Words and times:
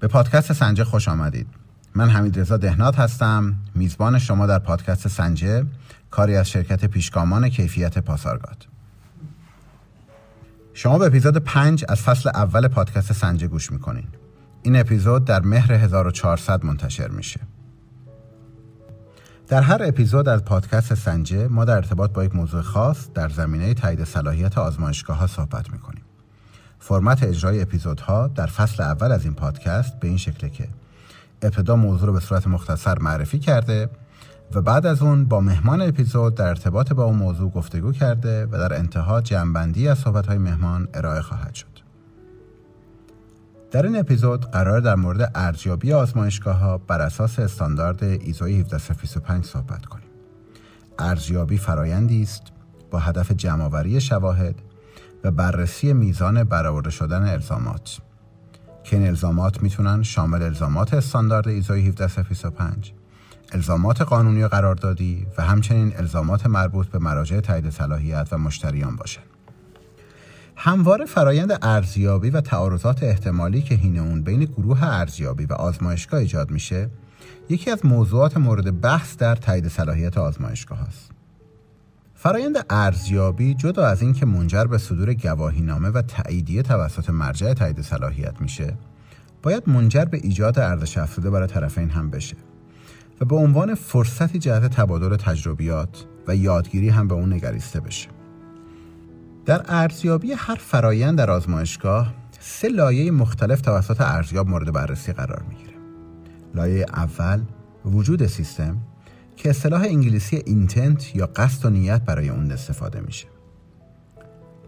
به 0.00 0.08
پادکست 0.08 0.52
سنجه 0.52 0.84
خوش 0.84 1.08
آمدید. 1.08 1.46
من 1.94 2.10
حمید 2.10 2.40
رضا 2.40 2.56
دهنات 2.56 2.98
هستم. 2.98 3.54
میزبان 3.74 4.18
شما 4.18 4.46
در 4.46 4.58
پادکست 4.58 5.08
سنجه 5.08 5.64
کاری 6.10 6.36
از 6.36 6.50
شرکت 6.50 6.84
پیشگامان 6.84 7.48
کیفیت 7.48 7.98
پاسارگاد. 7.98 8.66
شما 10.74 10.98
به 10.98 11.06
اپیزود 11.06 11.36
5 11.36 11.84
از 11.88 12.00
فصل 12.00 12.28
اول 12.28 12.68
پادکست 12.68 13.12
سنجه 13.12 13.46
گوش 13.46 13.72
می‌کنین. 13.72 14.06
این 14.62 14.76
اپیزود 14.76 15.24
در 15.24 15.40
مهر 15.40 15.72
1400 15.72 16.64
منتشر 16.64 17.08
میشه. 17.08 17.40
در 19.48 19.62
هر 19.62 19.82
اپیزود 19.84 20.28
از 20.28 20.44
پادکست 20.44 20.94
سنجه 20.94 21.48
ما 21.48 21.64
در 21.64 21.76
ارتباط 21.76 22.12
با 22.12 22.24
یک 22.24 22.34
موضوع 22.34 22.62
خاص 22.62 23.08
در 23.14 23.28
زمینه 23.28 23.74
تایید 23.74 24.04
صلاحیت 24.04 24.58
آزمایشگاه 24.58 25.16
ها 25.16 25.26
صحبت 25.26 25.72
می‌کنیم. 25.72 26.02
فرمت 26.80 27.22
اجرای 27.22 27.62
اپیزودها 27.62 28.26
در 28.26 28.46
فصل 28.46 28.82
اول 28.82 29.12
از 29.12 29.24
این 29.24 29.34
پادکست 29.34 30.00
به 30.00 30.08
این 30.08 30.16
شکله 30.16 30.50
که 30.50 30.68
ابتدا 31.42 31.76
موضوع 31.76 32.06
رو 32.06 32.12
به 32.12 32.20
صورت 32.20 32.46
مختصر 32.46 32.98
معرفی 32.98 33.38
کرده 33.38 33.88
و 34.54 34.62
بعد 34.62 34.86
از 34.86 35.02
اون 35.02 35.24
با 35.24 35.40
مهمان 35.40 35.82
اپیزود 35.82 36.34
در 36.34 36.48
ارتباط 36.48 36.92
با 36.92 37.04
اون 37.04 37.16
موضوع 37.16 37.50
گفتگو 37.50 37.92
کرده 37.92 38.46
و 38.46 38.50
در 38.50 38.74
انتها 38.74 39.20
جنبندی 39.20 39.88
از 39.88 39.98
صحبتهای 39.98 40.38
مهمان 40.38 40.88
ارائه 40.94 41.20
خواهد 41.20 41.54
شد. 41.54 41.66
در 43.70 43.86
این 43.86 43.98
اپیزود 43.98 44.50
قرار 44.50 44.80
در 44.80 44.94
مورد 44.94 45.30
ارزیابی 45.34 45.92
آزمایشگاه 45.92 46.56
ها 46.56 46.78
بر 46.78 47.00
اساس 47.00 47.38
استاندارد 47.38 48.04
ایزوی 48.04 48.60
1725 48.60 49.44
صحبت 49.44 49.86
کنیم. 49.86 50.08
ارزیابی 50.98 51.58
فرایندی 51.58 52.22
است 52.22 52.42
با 52.90 52.98
هدف 52.98 53.32
جمعآوری 53.32 54.00
شواهد 54.00 54.54
و 55.24 55.30
بررسی 55.30 55.92
میزان 55.92 56.44
برآورده 56.44 56.90
شدن 56.90 57.22
الزامات 57.22 57.98
که 58.84 58.96
این 58.96 59.06
الزامات 59.06 59.62
می‌تونن 59.62 60.02
شامل 60.02 60.42
الزامات 60.42 60.94
استاندارد 60.94 61.48
ایزوی 61.48 61.88
1725 61.88 62.92
الزامات 63.52 64.02
قانونی 64.02 64.42
و 64.42 64.48
قراردادی 64.48 65.26
و 65.38 65.42
همچنین 65.42 65.92
الزامات 65.96 66.46
مربوط 66.46 66.86
به 66.86 66.98
مراجع 66.98 67.40
تایید 67.40 67.70
صلاحیت 67.70 68.28
و 68.32 68.38
مشتریان 68.38 68.96
باشند. 68.96 69.24
همواره 70.56 71.04
فرایند 71.04 71.58
ارزیابی 71.62 72.30
و 72.30 72.40
تعارضات 72.40 73.02
احتمالی 73.02 73.62
که 73.62 73.74
هین 73.74 73.98
اون 73.98 74.22
بین 74.22 74.44
گروه 74.44 74.84
ارزیابی 74.84 75.46
و 75.46 75.52
آزمایشگاه 75.52 76.20
ایجاد 76.20 76.50
میشه 76.50 76.90
یکی 77.48 77.70
از 77.70 77.86
موضوعات 77.86 78.36
مورد 78.36 78.80
بحث 78.80 79.16
در 79.16 79.34
تایید 79.34 79.68
صلاحیت 79.68 80.18
آزمایشگاه 80.18 80.80
است. 80.80 81.19
فرایند 82.22 82.64
ارزیابی 82.70 83.54
جدا 83.54 83.86
از 83.86 84.02
اینکه 84.02 84.26
منجر 84.26 84.64
به 84.64 84.78
صدور 84.78 85.14
گواهینامه 85.14 85.88
و 85.88 86.02
تاییدیه 86.02 86.62
توسط 86.62 87.10
مرجع 87.10 87.54
تایید 87.54 87.82
صلاحیت 87.82 88.40
میشه 88.40 88.74
باید 89.42 89.68
منجر 89.68 90.04
به 90.04 90.16
ایجاد 90.22 90.58
ارزش 90.58 90.98
افزوده 90.98 91.30
برای 91.30 91.48
طرفین 91.48 91.90
هم 91.90 92.10
بشه 92.10 92.36
و 93.20 93.24
به 93.24 93.36
عنوان 93.36 93.74
فرصتی 93.74 94.38
جهت 94.38 94.66
تبادل 94.66 95.16
تجربیات 95.16 96.06
و 96.28 96.36
یادگیری 96.36 96.88
هم 96.88 97.08
به 97.08 97.14
اون 97.14 97.32
نگریسته 97.32 97.80
بشه. 97.80 98.08
در 99.46 99.64
ارزیابی 99.68 100.32
هر 100.32 100.54
فرایند 100.54 101.18
در 101.18 101.30
آزمایشگاه 101.30 102.14
سه 102.40 102.68
لایه 102.68 103.10
مختلف 103.10 103.60
توسط 103.60 104.00
ارزیاب 104.00 104.48
مورد 104.48 104.72
بررسی 104.72 105.12
قرار 105.12 105.42
می‌گیره. 105.48 105.74
لایه 106.54 106.86
اول 106.92 107.40
وجود 107.84 108.26
سیستم. 108.26 108.76
که 109.40 109.50
اصطلاح 109.50 109.82
انگلیسی 109.82 110.42
اینتنت 110.46 111.16
یا 111.16 111.26
قصد 111.26 111.66
و 111.66 111.70
نیت 111.70 112.02
برای 112.02 112.28
اون 112.28 112.52
استفاده 112.52 113.00
میشه. 113.00 113.26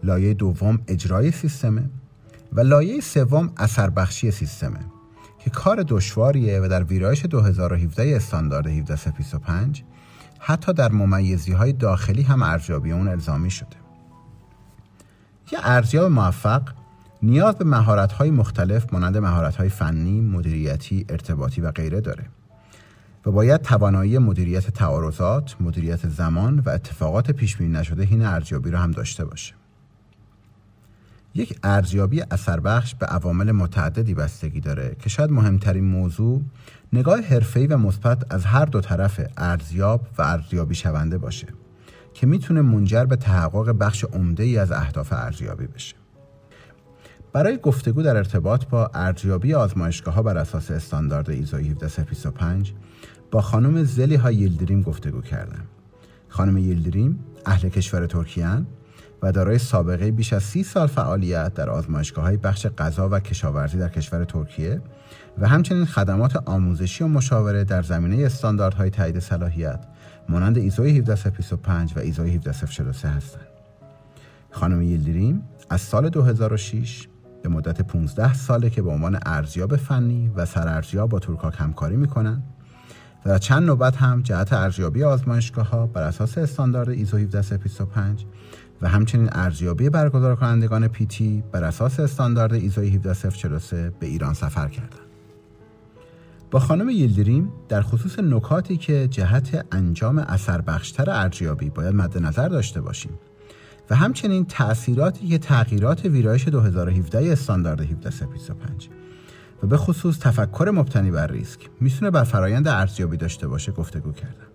لایه 0.03 0.33
دوم 0.33 0.79
اجرای 0.87 1.31
سیستمه 1.31 1.89
و 2.53 2.61
لایه 2.61 3.01
سوم 3.01 3.51
اثر 3.57 3.89
بخشی 3.89 4.31
سیستمه 4.31 4.79
که 5.39 5.49
کار 5.49 5.83
دشواریه 5.87 6.61
و 6.61 6.67
در 6.67 6.83
ویرایش 6.83 7.25
2017 7.25 8.15
استاندارد 8.15 8.67
1725 8.67 9.83
حتی 10.39 10.73
در 10.73 10.91
ممیزی 10.91 11.51
های 11.51 11.73
داخلی 11.73 12.21
هم 12.21 12.43
ارزیابی 12.43 12.91
اون 12.91 13.07
الزامی 13.07 13.51
شده. 13.51 13.77
یه 15.51 15.59
ارزیاب 15.63 16.11
موفق 16.11 16.61
نیاز 17.23 17.55
به 17.55 17.65
مهارت 17.65 18.11
های 18.11 18.31
مختلف 18.31 18.93
مانند 18.93 19.17
مهارت 19.17 19.55
های 19.55 19.69
فنی، 19.69 20.21
مدیریتی، 20.21 21.05
ارتباطی 21.09 21.61
و 21.61 21.71
غیره 21.71 22.01
داره. 22.01 22.23
و 23.25 23.31
باید 23.31 23.61
توانایی 23.61 24.17
مدیریت 24.17 24.69
تعارضات، 24.69 25.55
مدیریت 25.59 26.09
زمان 26.09 26.59
و 26.59 26.69
اتفاقات 26.69 27.31
پیش 27.31 27.57
بینی 27.57 27.71
نشده 27.71 28.03
هین 28.03 28.25
ارزیابی 28.25 28.71
را 28.71 28.79
هم 28.79 28.91
داشته 28.91 29.25
باشه. 29.25 29.53
یک 31.35 31.59
ارزیابی 31.63 32.21
اثر 32.31 32.59
بخش 32.59 32.95
به 32.95 33.05
عوامل 33.05 33.51
متعددی 33.51 34.13
بستگی 34.13 34.59
داره 34.59 34.95
که 34.99 35.09
شاید 35.09 35.31
مهمترین 35.31 35.83
موضوع 35.83 36.41
نگاه 36.93 37.19
حرفه‌ای 37.21 37.67
و 37.67 37.77
مثبت 37.77 38.33
از 38.33 38.45
هر 38.45 38.65
دو 38.65 38.81
طرف 38.81 39.21
ارزیاب 39.37 40.07
و 40.17 40.21
ارزیابی 40.21 40.75
شونده 40.75 41.17
باشه 41.17 41.47
که 42.13 42.27
می‌تونه 42.27 42.61
منجر 42.61 43.05
به 43.05 43.15
تحقق 43.15 43.69
بخش 43.79 44.03
عمده 44.03 44.43
ای 44.43 44.57
از 44.57 44.71
اهداف 44.71 45.13
ارزیابی 45.13 45.67
بشه. 45.67 45.95
برای 47.33 47.57
گفتگو 47.57 48.03
در 48.03 48.17
ارتباط 48.17 48.65
با 48.65 48.91
ارزیابی 48.93 49.53
آزمایشگاه 49.53 50.13
ها 50.13 50.23
بر 50.23 50.37
اساس 50.37 50.71
استاندارد 50.71 51.29
ایزو 51.29 51.57
1725 51.57 52.73
با 53.33 53.41
خانم 53.41 53.83
زلی 53.83 54.15
ها 54.15 54.31
یلدریم 54.31 54.81
گفتگو 54.81 55.21
کردم. 55.21 55.63
خانم 56.29 56.57
یلدریم 56.57 57.19
اهل 57.45 57.69
کشور 57.69 58.05
ترکیه 58.05 58.61
و 59.21 59.31
دارای 59.31 59.57
سابقه 59.57 60.11
بیش 60.11 60.33
از 60.33 60.43
سی 60.43 60.63
سال 60.63 60.87
فعالیت 60.87 61.53
در 61.53 61.69
آزمایشگاه 61.69 62.23
های 62.23 62.37
بخش 62.37 62.67
غذا 62.67 63.09
و 63.09 63.19
کشاورزی 63.19 63.77
در 63.77 63.89
کشور 63.89 64.25
ترکیه 64.25 64.81
و 65.37 65.47
همچنین 65.47 65.85
خدمات 65.85 66.35
آموزشی 66.35 67.03
و 67.03 67.07
مشاوره 67.07 67.63
در 67.63 67.81
زمینه 67.81 68.25
استانداردهای 68.25 68.89
تایید 68.89 69.19
صلاحیت 69.19 69.85
مانند 70.29 70.57
ایزوی 70.57 70.97
1725 70.97 71.97
و 71.97 71.99
ایزوی 71.99 72.29
1743 72.29 73.09
هستند. 73.09 73.47
خانم 74.51 74.81
یلدریم 74.81 75.43
از 75.69 75.81
سال 75.81 76.09
2006 76.09 77.07
به 77.43 77.49
مدت 77.49 77.81
15 77.81 78.33
ساله 78.33 78.69
که 78.69 78.81
به 78.81 78.89
عنوان 78.89 79.19
ارزیاب 79.25 79.75
فنی 79.75 80.31
و 80.35 80.45
سرارزیاب 80.45 81.09
با 81.09 81.19
ترکاک 81.19 81.55
همکاری 81.57 81.95
می‌کنن 81.95 82.43
و 83.25 83.29
در 83.29 83.37
چند 83.37 83.63
نوبت 83.63 83.95
هم 83.95 84.21
جهت 84.21 84.53
ارزیابی 84.53 85.03
آزمایشگاه 85.03 85.69
ها 85.69 85.87
بر 85.87 86.03
اساس 86.03 86.37
استاندارد 86.37 86.89
ایزو 86.89 87.17
1725 87.17 88.25
و 88.81 88.89
همچنین 88.89 89.29
ارزیابی 89.31 89.89
برگزار 89.89 90.35
کنندگان 90.35 90.87
پیتی 90.87 91.43
بر 91.51 91.63
اساس 91.63 91.99
استاندارد 91.99 92.53
ایزو 92.53 92.81
17043 92.81 93.89
به 93.99 94.07
ایران 94.07 94.33
سفر 94.33 94.67
کردند. 94.67 94.99
با 96.51 96.59
خانم 96.59 96.89
یلدریم 96.89 97.51
در 97.69 97.81
خصوص 97.81 98.19
نکاتی 98.19 98.77
که 98.77 99.07
جهت 99.07 99.65
انجام 99.71 100.17
اثر 100.17 100.61
بخشتر 100.61 101.09
ارزیابی 101.09 101.69
باید 101.69 101.95
مد 101.95 102.17
نظر 102.17 102.47
داشته 102.47 102.81
باشیم 102.81 103.11
و 103.89 103.95
همچنین 103.95 104.45
تأثیراتی 104.45 105.27
که 105.27 105.37
تغییرات 105.37 106.05
ویرایش 106.05 106.47
2017 106.47 107.31
استاندارد 107.31 107.81
1725 107.81 108.89
و 109.63 109.67
به 109.67 109.77
خصوص 109.77 110.19
تفکر 110.19 110.71
مبتنی 110.75 111.11
بر 111.11 111.27
ریسک 111.27 111.69
می‌تونه 111.79 112.11
بر 112.11 112.23
فرایند 112.23 112.67
ارزیابی 112.67 113.17
داشته 113.17 113.47
باشه 113.47 113.71
گفتگو 113.71 114.11
کردم. 114.11 114.47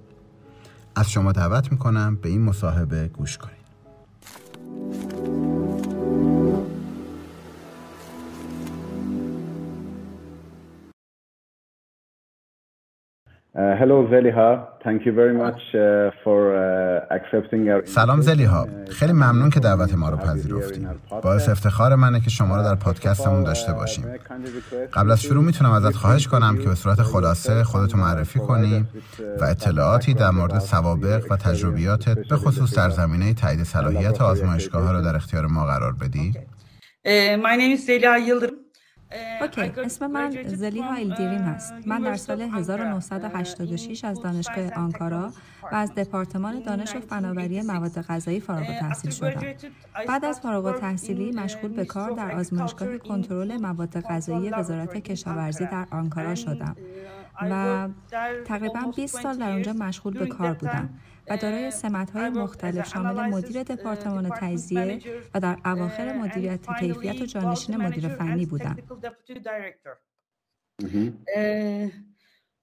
از 0.94 1.10
شما 1.10 1.32
دعوت 1.32 1.72
می‌کنم 1.72 2.18
به 2.22 2.28
این 2.28 2.42
مصاحبه 2.42 3.08
گوش 3.08 3.38
کنید. 3.38 3.58
سلام 17.84 18.20
زلیها. 18.20 18.68
خیلی 18.90 19.12
ممنون 19.12 19.50
که 19.50 19.60
دعوت 19.60 19.94
ما 19.94 20.08
رو 20.08 20.16
پذیرفتیم 20.16 20.88
باعث 21.22 21.48
افتخار 21.48 21.94
منه 21.94 22.20
که 22.20 22.30
شما 22.30 22.56
رو 22.56 22.62
در 22.62 22.74
پادکستمون 22.74 23.44
داشته 23.44 23.72
باشیم. 23.72 24.04
قبل 24.92 25.10
از 25.10 25.22
شروع 25.22 25.44
می‌تونم 25.44 25.70
ازت 25.70 25.96
خواهش 25.96 26.26
کنم 26.26 26.58
که 26.58 26.68
به 26.68 26.74
صورت 26.74 27.02
خلاصه 27.02 27.64
خودتو 27.64 27.98
معرفی 27.98 28.38
کنی 28.38 28.84
و 29.40 29.44
اطلاعاتی 29.44 30.14
در 30.14 30.30
مورد 30.30 30.58
سوابق 30.58 31.24
و 31.30 31.36
تجربیاتت 31.36 32.28
به 32.28 32.36
خصوص 32.36 32.76
در 32.76 32.90
زمینه 32.90 33.34
تایید 33.34 33.62
صلاحیت 33.62 34.20
آزمایشگاه 34.20 34.82
ها 34.82 34.92
رو 34.92 35.02
در 35.02 35.16
اختیار 35.16 35.46
ما 35.46 35.66
قرار 35.66 35.92
بدی. 35.92 36.32
اوکی 39.40 39.60
اسم 39.60 40.06
من 40.06 40.30
زلیها 40.46 40.94
ایلدیریم 40.94 41.40
هست. 41.40 41.72
من 41.86 42.00
در 42.02 42.16
سال 42.16 42.42
1986 42.42 44.04
از 44.04 44.22
دانشگاه 44.22 44.72
آنکارا 44.74 45.32
و 45.72 45.74
از 45.74 45.94
دپارتمان 45.94 46.62
دانش 46.62 46.96
و 46.96 47.00
فناوری 47.00 47.62
مواد 47.62 48.00
غذایی 48.00 48.40
فارغ 48.40 48.66
التحصیل 48.68 49.10
شدم. 49.10 49.42
بعد 50.08 50.24
از 50.24 50.40
فارغ 50.40 50.64
التحصیلی 50.64 51.30
مشغول 51.30 51.72
به 51.72 51.84
کار 51.84 52.10
در 52.10 52.32
آزمایشگاه 52.32 52.98
کنترل 52.98 53.56
مواد 53.56 54.00
غذایی 54.00 54.50
وزارت 54.50 54.96
کشاورزی 54.96 55.66
در 55.66 55.86
آنکارا 55.90 56.34
شدم 56.34 56.76
و 57.42 57.88
تقریبا 58.44 58.92
20 58.96 59.22
سال 59.22 59.38
در 59.38 59.52
اونجا 59.52 59.72
مشغول 59.72 60.18
به 60.18 60.26
کار 60.26 60.52
بودم. 60.52 60.88
و 61.30 61.36
دارای 61.36 61.72
های 62.14 62.30
مختلف 62.30 62.88
شامل 62.88 63.30
مدیر 63.30 63.62
دپارتمان 63.62 64.30
تجزیه 64.30 65.00
و 65.34 65.40
در 65.40 65.58
اواخر 65.64 66.12
مدیریت 66.12 66.60
کیفیت 66.80 67.22
و 67.22 67.26
جانشین 67.26 67.76
مدیر 67.76 68.08
فنی 68.08 68.46
بودم. 68.46 68.76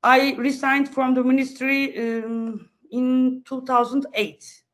I 0.04 0.36
resigned 0.38 0.88
from 0.96 1.10
the 1.16 1.24
ministry 1.24 1.80
um, 1.98 2.70
in 2.92 3.42
2008. 3.46 4.66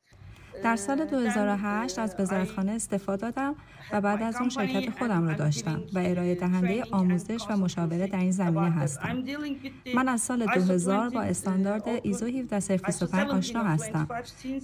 در 0.63 0.75
سال 0.75 1.05
2008 1.05 1.99
از 1.99 2.15
وزارتخانه 2.19 2.71
استعفا 2.71 3.15
دادم 3.15 3.55
و 3.93 4.01
بعد 4.01 4.23
از 4.23 4.35
اون 4.39 4.49
شرکت 4.49 4.99
خودم 4.99 5.27
رو 5.27 5.35
داشتم 5.35 5.83
و 5.93 5.99
ارائه 5.99 6.35
دهنده 6.35 6.83
آموزش 6.91 7.45
و 7.49 7.57
مشاوره 7.57 8.07
در 8.07 8.19
این 8.19 8.31
زمینه 8.31 8.71
هستم. 8.71 9.23
من 9.95 10.07
از 10.07 10.21
سال 10.21 10.45
2000 10.45 11.09
با 11.09 11.21
استاندارد 11.21 11.83
ایزو 12.03 12.25
17025 12.25 13.29
آشنا 13.29 13.63
هستم 13.63 14.07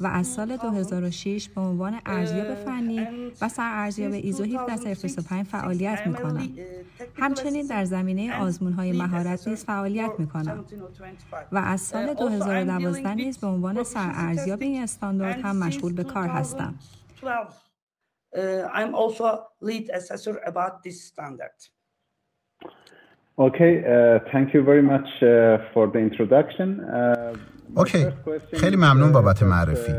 و 0.02 0.08
از 0.08 0.28
سال 0.28 0.58
2006 0.58 1.50
به 1.50 1.62
عنوان 1.62 2.00
ارزیاب 2.06 2.56
فنی 2.56 3.08
و 3.42 3.50
سرارزیاب 3.50 4.12
ایزو 4.12 4.44
17025 4.44 5.46
فعالیت 5.46 6.08
می 6.08 6.14
کنم. 6.14 6.50
همچنین 7.20 7.68
در 7.68 7.86
زمینه 7.86 8.42
آزمون 8.42 8.74
های 8.74 8.92
مهارت 8.92 9.48
نیز 9.48 9.66
فعالیت 9.66 10.12
می 10.20 10.28
کنم 10.28 10.66
و 11.52 11.58
از 11.58 11.82
سال 11.82 12.14
2012 12.14 13.14
نیز 13.14 13.38
به 13.38 13.48
عنوان 13.48 13.84
سرارزیاب 13.84 14.62
این 14.62 14.84
استاندارد 14.84 15.40
هم 15.40 15.56
مشغول 15.56 15.94
به 15.94 16.04
کار 16.04 16.28
هستم. 16.28 16.76
Uh, 18.38 18.70
I'm 18.74 18.94
also 18.96 19.26
lead 19.62 19.90
assessor 19.94 20.36
about 20.46 20.84
this 20.84 20.98
standard. 21.12 21.58
Okay, 23.40 23.74
uh, 23.84 24.20
thank 24.32 24.54
you 24.54 24.62
very 24.64 24.82
much 24.82 25.10
uh, 25.22 25.58
for 25.74 25.88
the 25.94 26.00
introduction. 26.00 26.68
اوکی 27.76 28.06
okay. 28.06 28.56
خیلی 28.58 28.76
ممنون 28.76 29.12
بابت 29.12 29.44
معرفی 29.44 29.94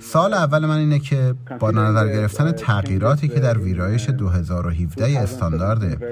سال 0.00 0.34
اول 0.34 0.66
من 0.66 0.76
اینه 0.76 0.98
که 0.98 1.34
با 1.60 1.70
نظر 1.70 2.08
گرفتن 2.08 2.52
تغییراتی 2.52 3.28
که 3.28 3.40
در 3.40 3.58
ویرایش 3.58 4.08
2017 4.08 5.18
استاندارد 5.18 6.02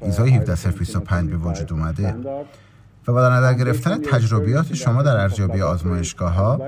ایزای 0.00 0.30
17025 0.30 1.30
به 1.30 1.36
وجود 1.36 1.72
اومده 1.72 2.14
و 3.08 3.12
با 3.12 3.28
نظر 3.28 3.54
گرفتن 3.54 3.98
تجربیات 3.98 4.74
شما 4.74 5.02
در 5.02 5.16
ارزیابی 5.16 5.62
آزمایشگاه 5.62 6.32
ها 6.32 6.60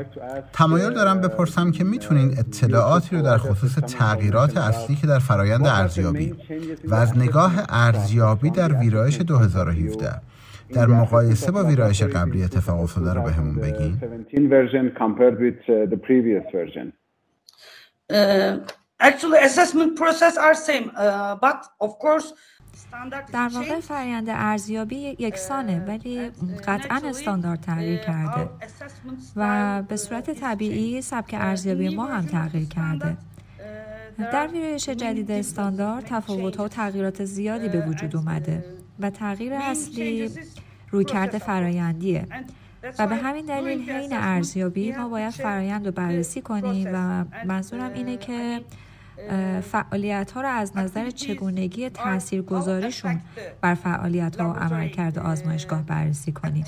تمایل 0.53 0.91
دارم 0.91 1.21
بپرسم 1.21 1.71
که 1.71 1.85
می‌تونین 1.85 2.39
اطلاعاتی 2.39 3.17
رو 3.17 3.23
در 3.23 3.39
خصوص 3.39 3.75
تغییرات 3.75 4.57
اصلی 4.57 4.97
که 4.97 5.07
در 5.07 5.19
فرایند 5.19 5.67
ارزیابی 5.67 6.35
و 6.85 6.95
از 6.95 7.19
نگاه 7.19 7.53
ارزیابی 7.69 8.51
در 8.51 8.73
ویرایش 8.73 9.19
2017 9.19 10.21
در 10.73 10.87
مقایسه 10.87 11.51
با 11.51 11.65
ویرایش 11.65 12.03
قبلی 12.03 12.45
اتفاق 12.45 12.81
افتاده 12.81 13.13
رو 13.13 13.23
بهمون 13.23 13.55
بگین. 13.55 14.01
actually 18.99 19.39
assessment 19.39 19.97
process 19.97 20.37
are 20.37 20.55
same 20.55 20.91
uh, 20.97 21.35
but 21.37 21.67
of 21.81 21.99
course 21.99 22.33
در 23.33 23.51
واقع 23.55 23.81
فرآیند 23.81 24.27
ارزیابی 24.29 24.97
یکسانه 24.97 25.81
ولی 25.81 26.31
قطعا 26.69 27.01
استاندارد 27.05 27.61
تغییر 27.61 27.99
کرده. 27.99 28.51
و 29.37 29.83
به 29.89 29.97
صورت 29.97 30.31
طبیعی 30.31 31.03
سبک 31.03 31.35
ارزیابی 31.39 31.89
ما 31.89 32.07
هم 32.07 32.27
تغییر 32.27 32.69
کرده. 32.69 33.17
در 34.19 34.47
ویرایش 34.47 34.89
جدید 34.89 35.31
استاندارد 35.31 36.05
تفاوت 36.05 36.61
و 36.61 36.69
تغییرات 36.69 37.25
زیادی 37.25 37.69
به 37.69 37.87
وجود 37.87 38.17
اومده 38.17 38.65
و 39.01 39.11
تغییر 39.11 39.55
اصلی 39.55 40.31
رویکرد 40.91 41.39
فرایندیه. 41.39 42.27
و 42.99 43.07
به 43.07 43.17
همین 43.17 43.47
دلیل 43.47 43.91
حین 43.91 44.13
ارزیابی 44.13 44.93
ما 44.93 45.09
باید 45.09 45.31
فرایند 45.31 45.87
رو 45.87 45.93
بررسی 45.93 46.41
کنیم 46.41 46.89
و 46.93 47.25
منظورم 47.45 47.93
اینه 47.93 48.17
که 48.17 48.61
فعالیت 49.61 50.31
ها 50.31 50.41
را 50.41 50.49
از 50.51 50.77
نظر 50.77 51.11
چگونگی 51.11 51.91
تاثیرگذاریشون 51.91 53.21
بر 53.61 53.75
فعالیت 53.75 54.41
ها 54.41 54.51
و 54.51 54.53
عملکرد 54.53 55.19
آزمایشگاه 55.19 55.83
بررسی 55.83 56.33
کنیم. 56.33 56.65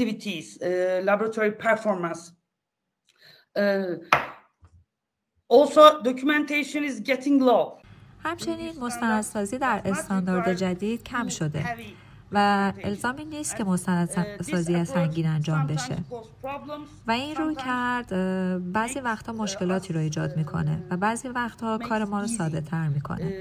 همچنین 8.25 8.79
مستندسازی 8.81 9.59
در 9.59 9.83
استاندارد 9.85 10.55
جدید 10.55 11.03
کم 11.03 11.29
شده. 11.29 11.65
و 12.33 12.73
الزامی 12.85 13.25
نیست 13.25 13.57
که 13.57 13.65
مستندسازی 13.65 14.85
سنگین 14.85 15.27
انجام 15.27 15.67
بشه. 15.67 15.97
و 17.07 17.11
این 17.11 17.37
رو 17.37 17.55
کرد 17.55 18.09
بعضی 18.73 19.01
وقتا 19.01 19.33
مشکلاتی 19.33 19.93
رو 19.93 20.01
ایجاد 20.01 20.37
می‌کنه 20.37 20.83
و 20.91 20.97
بعضی 20.97 21.29
وقتها 21.29 21.79
کار 21.79 22.05
ما 22.05 22.21
رو 22.21 22.27
ساده 22.27 22.61
تر 22.61 22.89
می‌کنه. 22.89 23.33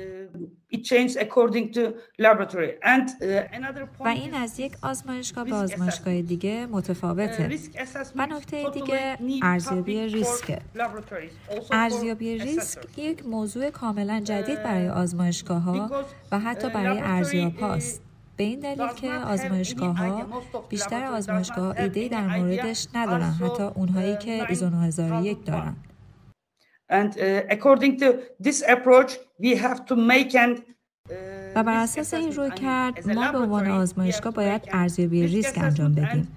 و 3.99 4.07
این 4.07 4.33
از 4.33 4.59
یک 4.59 4.73
آزمایشگاه 4.81 5.43
به 5.43 5.55
آزمایشگاه 5.55 6.21
دیگه 6.21 6.65
متفاوته. 6.65 7.59
و 8.15 8.25
نکته 8.25 8.69
دیگه 8.73 9.17
ارزیابی 9.43 10.07
ریسکه. 10.07 10.61
ارزیابی 11.71 12.37
ریسک 12.37 12.97
یک 12.97 13.25
موضوع 13.25 13.69
کاملا 13.69 14.19
جدید 14.19 14.63
برای 14.63 14.89
آزمایشگاه 14.89 15.61
ها 15.61 16.05
و 16.31 16.39
حتی 16.39 16.69
برای 16.69 16.99
ارزیاب 16.99 17.55
هاست 17.55 18.06
به 18.37 18.43
این 18.43 18.59
دلیل 18.59 18.87
که 18.87 19.13
آزمایشگاه 19.13 19.97
ها 19.97 20.27
بیشتر 20.69 21.05
آزمایشگاه 21.05 21.79
ایده 21.79 22.07
در 22.07 22.27
موردش 22.37 22.87
ندارن 22.95 23.29
حتی 23.31 23.63
اونهایی 23.63 24.17
که 24.17 24.45
ایزو 24.49 24.69
9001 24.69 25.45
دارن. 25.45 25.75
و 31.55 31.63
بر 31.63 31.83
اساس 31.83 32.13
این 32.13 32.31
روی 32.31 32.51
کرد 32.51 33.09
ما 33.11 33.31
به 33.31 33.37
عنوان 33.37 33.67
آزمایشگاه 33.67 34.33
باید 34.33 34.61
ارزیابی 34.71 35.27
ریسک 35.27 35.57
انجام 35.57 35.93
بدیم. 35.95 36.27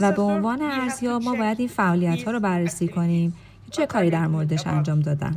و 0.00 0.12
به 0.12 0.22
عنوان 0.22 0.62
ارزیاب 0.62 1.22
ما 1.22 1.34
باید 1.34 1.58
این 1.60 1.68
فعالیت 1.68 2.22
ها 2.24 2.30
رو 2.30 2.40
بررسی 2.40 2.88
کنیم 2.88 3.34
چه 3.70 3.86
کاری 3.86 4.10
در 4.10 4.26
موردش 4.26 4.66
انجام 4.66 5.00
دادن. 5.00 5.34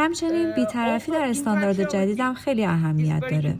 همچنین 0.00 0.52
بیطرفی 0.54 1.12
در 1.12 1.28
استاندارد 1.28 1.88
جدید 1.88 2.20
هم 2.20 2.34
خیلی 2.34 2.64
اهمیت 2.64 3.20
داره. 3.30 3.58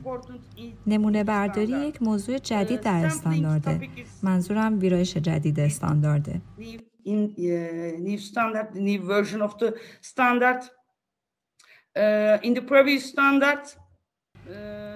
نمونه 0.86 1.24
برداری 1.24 1.72
یک 1.72 2.02
موضوع 2.02 2.38
جدید 2.38 2.80
در 2.80 3.06
استاندارده. 3.06 3.88
منظورم 4.22 4.78
ویرایش 4.78 5.16
جدید 5.16 5.60
استاندارده. 5.60 6.40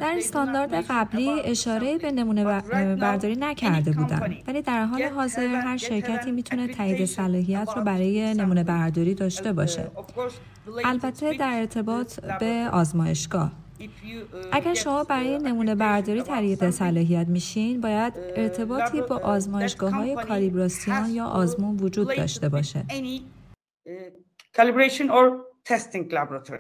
در 0.04 0.14
استاندارد 0.16 0.75
قبلی 0.75 1.28
اشاره 1.44 1.99
به 1.99 2.12
نمونه 2.12 2.44
برداری 2.96 3.37
نکرده 3.37 3.90
بودم 3.90 4.34
ولی 4.46 4.62
در 4.62 4.84
حال 4.84 5.02
حاضر 5.02 5.46
هر 5.46 5.76
شرکتی 5.76 6.32
می‌تونه 6.32 6.68
تایید 6.68 7.04
صلاحیت 7.04 7.68
رو 7.76 7.82
برای 7.82 8.34
نمونه 8.34 8.64
برداری 8.64 9.14
داشته 9.14 9.52
باشه. 9.52 9.90
البته 10.84 11.32
در 11.32 11.58
ارتباط 11.58 12.20
به 12.20 12.68
آزمایشگاه. 12.73 13.52
اگر 14.52 14.75
شما 14.75 15.04
برای 15.04 15.38
نمونه 15.38 15.75
برداری 15.75 16.23
تایید 16.23 16.70
صلاحیت 16.70 17.28
میشین 17.28 17.80
باید 17.80 18.12
ارتباطی 18.37 19.00
با 19.00 19.16
آزمایشگاه 19.16 19.90
های 19.90 20.14
کالیبراسیون 20.14 21.11
یا 21.11 21.25
آزمون 21.25 21.76
وجود 21.76 22.16
داشته 22.16 22.49
باشه. 22.49 22.84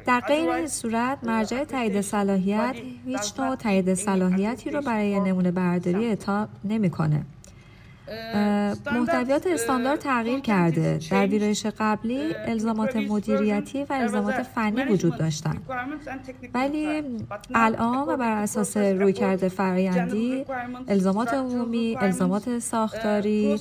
در 0.06 0.20
غیر 0.20 0.50
این 0.50 0.66
صورت 0.66 1.18
مرجع 1.22 1.64
تایید 1.64 2.00
صلاحیت 2.00 2.74
هیچ 3.06 3.40
نوع 3.40 3.56
تایید 3.56 3.94
صلاحیتی 3.94 4.70
رو 4.70 4.80
برای 4.82 5.20
نمونه 5.20 5.50
برداری 5.50 6.06
اعطا 6.06 6.48
نمی‌کنه. 6.64 7.22
محتویات 8.92 9.46
استاندارد 9.46 9.98
تغییر 9.98 10.40
کرده. 10.40 10.98
در 11.10 11.26
ویرایش 11.26 11.66
قبلی 11.66 12.34
الزامات 12.46 12.96
مدیریتی 12.96 13.84
و 13.84 13.86
الزامات 13.90 14.42
فنی 14.42 14.84
وجود 14.84 15.18
داشتند. 15.18 15.62
ولی 16.54 17.02
الان 17.54 18.08
و 18.08 18.16
بر 18.16 18.42
اساس 18.42 18.76
رویکرد 18.76 19.48
فرایندی 19.48 20.44
الزامات 20.88 21.34
عمومی، 21.34 21.96
الزامات 22.00 22.58
ساختاری، 22.58 23.60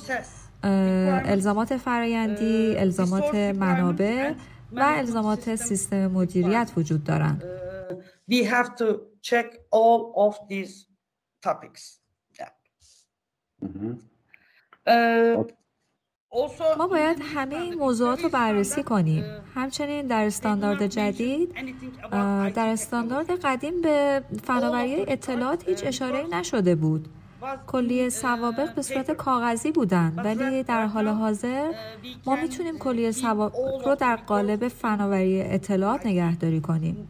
الزامات 0.62 1.76
فرایندی، 1.76 2.76
الزامات 2.76 3.34
منابع 3.34 4.32
و 4.76 4.80
الزامات 4.82 5.54
سیستم 5.56 6.06
مدیریت 6.06 6.72
وجود 6.76 7.04
دارند. 7.04 7.44
We 8.30 8.44
have 8.44 8.68
to 8.78 8.86
check 9.22 9.46
all 9.72 10.00
of 10.26 10.34
these 10.48 10.86
topics. 11.46 12.00
ما 16.78 16.86
باید 16.86 17.16
همه 17.34 17.56
این 17.56 17.74
موضوعات 17.74 18.22
رو 18.22 18.28
بررسی 18.28 18.82
کنیم. 18.82 19.24
همچنین 19.54 20.06
در 20.06 20.24
استاندارد 20.26 20.86
جدید 20.86 21.54
در 22.54 22.68
استاندارد 22.68 23.30
قدیم 23.30 23.80
به 23.82 24.24
فناوری 24.44 25.04
اطلاعات 25.08 25.68
هیچ 25.68 25.86
اشاره 25.86 26.22
نشده 26.22 26.74
بود. 26.74 27.08
کلیه 27.66 28.08
سوابق 28.08 28.74
به 28.74 28.82
صورت 28.82 29.10
کاغذی 29.10 29.72
بودند 29.72 30.18
ولی 30.24 30.62
در 30.62 30.86
حال 30.86 31.08
حاضر 31.08 31.72
ما 32.26 32.36
می‌تونیم 32.36 32.78
کلیه 32.78 33.10
سوابق 33.10 33.86
رو 33.86 33.94
در 33.94 34.16
قالب 34.16 34.68
فناوری 34.68 35.42
اطلاعات 35.42 36.06
نگهداری 36.06 36.60
کنیم. 36.60 37.08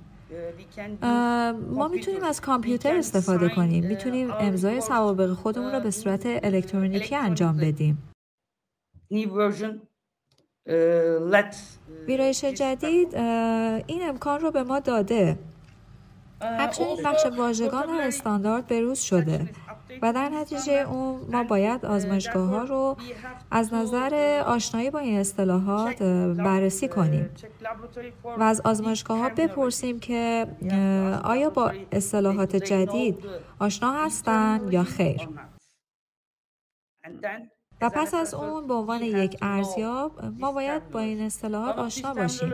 ما 1.71 1.88
می‌تونیم 1.88 2.25
از 2.25 2.41
کامپیوتر 2.41 2.97
استفاده 2.97 3.49
کنیم. 3.49 3.87
می‌تونیم 3.87 4.31
امضای 4.31 4.81
سوابق 4.81 5.33
خودمون 5.33 5.73
رو 5.73 5.81
به 5.81 5.91
صورت 5.91 6.23
الکترونیکی 6.26 7.17
انجام 7.17 7.57
بدیم. 7.57 8.12
ویرایش 12.07 12.45
جدید 12.45 13.17
این 13.87 14.09
امکان 14.09 14.41
رو 14.41 14.50
به 14.50 14.62
ما 14.62 14.81
داده. 14.81 15.38
همچنین 16.41 16.97
بخش 17.05 17.26
واژگان 17.26 17.87
در 17.87 18.07
استاندارد 18.07 18.67
بروز 18.67 18.99
شده. 18.99 19.49
و 20.03 20.13
در 20.13 20.29
نتیجه 20.29 20.73
اون 20.73 21.21
ما 21.33 21.45
باید 21.45 21.87
آزمایشگاه 21.87 22.49
ها 22.49 22.63
رو 22.63 22.97
از 23.51 23.75
نظر 23.75 24.43
آشنایی 24.47 24.91
با 24.91 24.99
این 24.99 25.19
اصطلاحات 25.19 26.03
بررسی 26.39 26.89
کنیم 26.89 27.31
و 28.25 28.43
از 28.43 28.61
آزمایشگاه 28.65 29.19
ها 29.19 29.29
بپرسیم 29.29 30.01
که 30.01 30.47
آیا 31.25 31.51
با 31.51 31.73
اصطلاحات 31.93 32.57
جدید 32.57 33.25
آشنا 33.59 33.93
هستند 33.93 34.73
یا 34.73 34.83
خیر. 34.85 35.29
و 37.81 37.90
پس 37.90 38.14
از 38.14 38.35
اون 38.35 38.66
به 38.66 38.75
عنوان 38.75 39.02
یک 39.02 39.37
ارزیاب 39.43 40.21
ما 40.38 40.52
باید 40.52 40.90
با 40.90 41.00
این 41.00 41.21
اصطلاحات 41.21 41.78
آشنا 41.78 42.14
باشیم. 42.14 42.52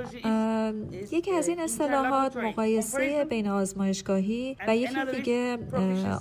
یکی 1.13 1.33
از 1.33 1.49
این 1.49 1.61
اصطلاحات 1.61 2.37
مقایسه 2.37 3.25
بین 3.25 3.49
آزمایشگاهی 3.49 4.57
و 4.69 4.77
یکی 4.77 5.05
دیگه 5.17 5.59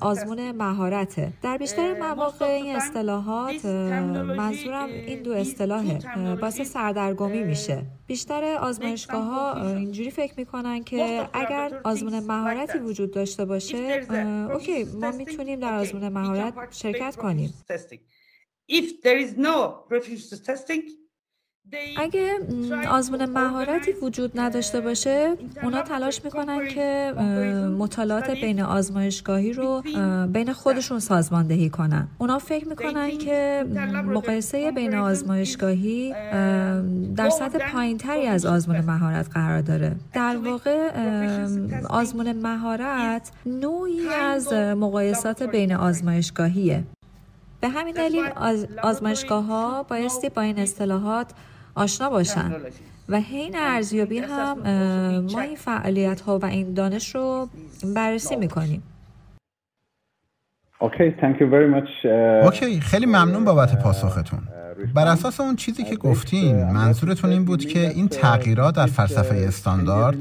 آزمون 0.01 0.51
مهارته. 0.51 1.33
در 1.41 1.57
بیشتر 1.57 1.99
مواقع 1.99 2.45
این 2.45 2.75
اصطلاحات 2.75 3.65
منظورم 3.65 4.89
این 4.89 5.23
دو 5.23 5.31
اصطلاحه. 5.31 5.99
باعث 6.41 6.61
سردرگمی 6.61 7.43
میشه. 7.43 7.81
بیشتر 8.07 8.57
آزمایشگاه 8.61 9.23
ها 9.23 9.67
اینجوری 9.75 10.11
فکر 10.11 10.33
می‌کنن 10.37 10.83
که 10.83 11.29
اگر 11.33 11.81
آزمون 11.83 12.19
مهارتی 12.19 12.79
وجود 12.79 13.11
داشته 13.11 13.45
باشه 13.45 14.07
اوکی 14.53 14.83
ما 14.83 15.11
می‌تونیم 15.11 15.59
در 15.59 15.73
آزمون 15.73 16.09
مهارت 16.09 16.53
شرکت 16.71 17.15
کنیم. 17.15 17.53
If 18.69 19.01
there 19.03 19.19
is 19.25 19.31
no 19.37 19.55
testing, 20.49 20.83
اگه 21.97 22.39
آزمون 22.89 23.25
مهارتی 23.25 23.91
وجود 23.91 24.31
نداشته 24.39 24.81
باشه 24.81 25.35
اونا 25.63 25.81
تلاش 25.81 26.23
می‌کنن 26.23 26.67
که 26.67 27.13
مطالعات 27.77 28.31
بین 28.31 28.61
آزمایشگاهی 28.61 29.53
رو 29.53 29.83
بین 30.33 30.53
خودشون 30.53 30.99
سازماندهی 30.99 31.69
کنن. 31.69 32.07
اونا 32.17 32.39
فکر 32.39 32.67
می‌کنن 32.67 33.17
که 33.17 33.65
مقایسه 34.05 34.71
بین 34.71 34.95
آزمایشگاهی 34.95 36.13
در 37.15 37.29
سطح 37.29 37.71
پایینتری 37.71 38.27
از 38.27 38.45
آزمون 38.45 38.81
مهارت 38.81 39.29
قرار 39.29 39.61
داره. 39.61 39.95
در 40.13 40.37
واقع 40.37 40.89
آزمون 41.89 42.31
مهارت 42.31 43.31
نوعی 43.45 44.09
از 44.09 44.53
مقایسات 44.53 45.43
بین 45.43 45.73
آزمایشگاهیه. 45.73 46.83
به 47.61 47.69
همین 47.69 47.93
دلیل 47.93 48.25
آزمایشگاه 48.83 49.45
ها 49.45 49.83
بایستی 49.83 50.29
با 50.29 50.41
این 50.41 50.59
اصطلاحات 50.59 51.31
آشنا 51.75 52.09
باشن. 52.09 52.51
و 53.09 53.19
حین 53.19 53.55
ارزیابی 53.55 54.19
هم 54.19 54.57
ما 55.33 55.39
این 55.41 55.55
فعالیت 55.55 56.21
ها 56.21 56.39
و 56.39 56.45
این 56.45 56.73
دانش 56.73 57.15
رو 57.15 57.49
بررسی 57.95 58.35
می‌کنیم. 58.35 58.83
اوکی 60.79 61.15
اوکی 62.43 62.79
خیلی 62.81 63.05
ممنون 63.05 63.45
بابت 63.45 63.83
پاسختون. 63.83 64.39
بر 64.93 65.07
اساس 65.07 65.39
اون 65.39 65.55
چیزی 65.55 65.83
که 65.83 65.95
گفتین 65.95 66.63
منظورتون 66.63 67.29
این 67.29 67.45
بود 67.45 67.65
که 67.65 67.89
این 67.89 68.07
تغییرات 68.07 68.75
در 68.75 68.85
فلسفه 68.85 69.35
استاندارد 69.35 70.17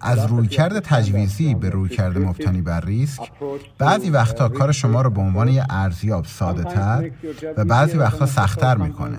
از 0.00 0.26
رویکرد 0.26 0.78
تجویزی 0.78 1.54
به 1.54 1.70
رویکرد 1.70 2.18
مبتنی 2.18 2.62
بر 2.62 2.80
ریسک. 2.80 3.30
بعضی 3.78 4.10
وقتا 4.10 4.48
کار 4.48 4.72
شما 4.72 5.02
رو 5.02 5.10
به 5.10 5.20
عنوان 5.20 5.48
یه 5.48 5.64
ارزیاب 5.70 6.24
ساده 6.24 6.64
تر 6.64 7.10
و 7.56 7.64
بعضی 7.64 7.98
وقتا 7.98 8.26
سختتر 8.26 8.76
می‌کنه. 8.76 9.18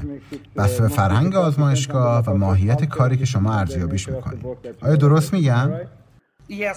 بسته 0.56 0.82
به 0.82 0.88
فرهنگ 0.88 1.36
آزمایشگاه 1.36 2.24
و 2.26 2.34
ماهیت 2.38 2.86
کاری 2.86 3.18
که 3.18 3.26
شما 3.26 3.54
ارزیابیش 3.54 4.10
می‌کنید 4.10 4.46
آیا 4.82 4.96
درست 4.96 5.34
میگم؟ 5.34 5.72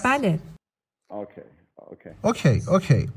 بله. 0.05 0.39
OK 2.21 2.61
OK 2.67 3.09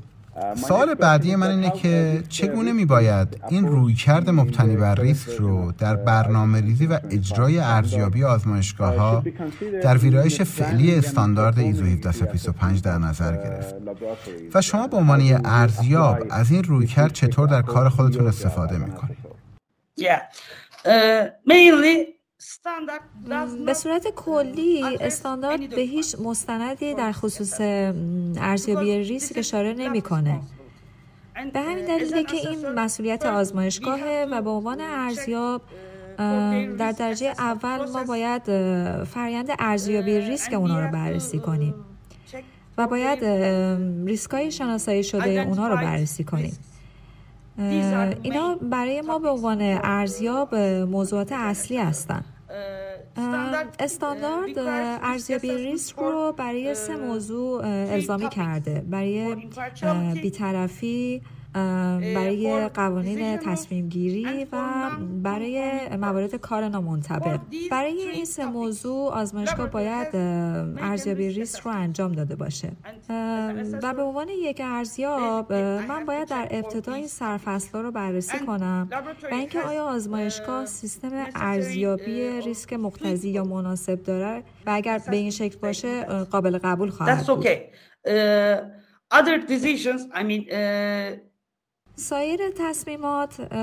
سوال 0.55 0.93
بعدی 0.93 1.35
من 1.35 1.49
اینه 1.49 1.71
که 1.71 2.23
چگونه 2.29 2.71
می 2.71 2.85
باید 2.85 3.41
این 3.49 3.67
رویکرد 3.67 4.29
مبتنی 4.29 4.75
بر 4.75 4.95
ریسک 4.95 5.29
رو 5.29 5.71
در 5.71 5.95
برنامه 5.95 6.61
ریزی 6.61 6.85
و 6.85 6.99
اجرای 7.11 7.59
ارزیابی 7.59 8.23
آزمایشگاه 8.23 8.95
ها 8.95 9.23
در 9.83 9.97
ویرایش 9.97 10.41
فعلی 10.41 10.95
استاندارد 10.95 11.59
ایزو 11.59 11.85
1725 11.85 12.81
در 12.81 12.97
نظر 12.97 13.35
گرفت. 13.37 13.75
و 14.53 14.61
شما 14.61 14.87
به 14.87 14.97
عنوان 14.97 15.41
ارزیاب 15.45 16.17
از 16.29 16.51
این 16.51 16.63
رویکرد 16.63 17.13
چطور 17.13 17.47
در 17.47 17.61
کار 17.61 17.89
خودتون 17.89 18.27
استفاده 18.27 18.77
می 18.77 18.91
کنید؟ 18.91 19.17
به 23.65 23.73
صورت 23.73 24.07
کلی 24.15 24.97
استاندارد 25.01 25.69
به 25.69 25.81
هیچ 25.81 26.15
مستندی 26.19 26.93
در 26.93 27.11
خصوص 27.11 27.61
ارزیابی 28.41 28.97
ریسک 28.97 29.37
اشاره 29.37 29.73
نمی‌کنه. 29.73 30.41
به 31.53 31.61
همین 31.61 31.85
دلیله 31.85 32.23
که 32.23 32.37
این 32.37 32.69
مسئولیت 32.69 33.25
آزمایشگاهه 33.25 34.27
و 34.31 34.41
به 34.41 34.49
عنوان 34.49 34.81
ارزیاب 34.81 35.61
در 36.77 36.91
درجه 36.91 37.27
اول 37.27 37.91
ما 37.91 38.03
باید 38.03 38.43
فرایند 39.03 39.49
ارزیابی 39.59 40.19
ریسک 40.19 40.53
اونا 40.53 40.85
رو 40.85 40.91
بررسی 40.91 41.39
کنیم. 41.39 41.75
و 42.77 42.87
باید 42.87 43.25
ریسکای 44.05 44.51
شناسایی 44.51 45.03
شده 45.03 45.29
اونا 45.29 45.67
رو 45.67 45.75
بررسی 45.75 46.23
کنیم. 46.23 46.57
اینا 47.57 48.55
برای 48.61 49.01
ما 49.01 49.19
به 49.19 49.29
عنوان 49.29 49.61
ارزیاب 49.83 50.55
موضوعات 50.55 51.31
اصلی 51.31 51.77
هستند 51.77 52.25
استاندارد 53.79 54.57
ارزیابی 55.03 55.51
ریسک 55.51 55.95
رو 55.95 56.33
برای 56.37 56.75
سه 56.75 56.95
موضوع 56.95 57.61
الزامی 57.65 58.29
کرده. 58.29 58.83
برای 58.89 59.35
بیطرفی 60.21 61.21
برای 61.53 62.69
قوانین 62.73 63.37
تصمیم 63.37 63.89
گیری 63.89 64.47
و 64.51 64.89
برای 65.23 65.89
موارد 65.97 66.35
کار 66.35 66.67
نامنطبق 66.67 67.39
برای 67.71 68.01
این 68.01 68.25
سه 68.25 68.45
موضوع 68.45 69.11
آزمایشگاه 69.11 69.69
باید 69.69 70.15
ارزیابی 70.77 71.29
ریسک 71.29 71.59
رو 71.61 71.71
انجام 71.71 72.11
داده 72.11 72.35
باشه. 72.35 72.71
و 73.83 73.93
به 73.93 74.01
عنوان 74.01 74.27
یک 74.29 74.61
ارزیاب 74.65 75.53
من 75.53 76.05
باید 76.05 76.27
در 76.27 76.47
ابتدا 76.51 76.93
این 76.93 77.07
سرفصل 77.07 77.79
رو 77.79 77.91
بررسی 77.91 78.39
کنم 78.39 78.89
و 79.31 79.33
اینکه 79.35 79.61
آیا 79.61 79.83
آزمایشگاه 79.85 80.65
سیستم 80.65 81.25
ارزیابی 81.35 82.41
ریسک 82.41 82.73
مقتضی 82.73 83.29
یا 83.29 83.43
مناسب 83.43 84.03
داره 84.03 84.43
و 84.65 84.71
اگر 84.71 85.01
به 85.09 85.15
این 85.15 85.31
شکل 85.31 85.57
باشه 85.57 86.03
قابل 86.03 86.57
قبول 86.57 86.89
خواهد 86.89 87.27
بود. 87.27 87.47
Other 89.09 89.37
decisions, 89.37 90.01
I 90.13 90.23
mean, 90.29 90.43
سایر 91.99 92.39
تصمیمات 92.57 93.53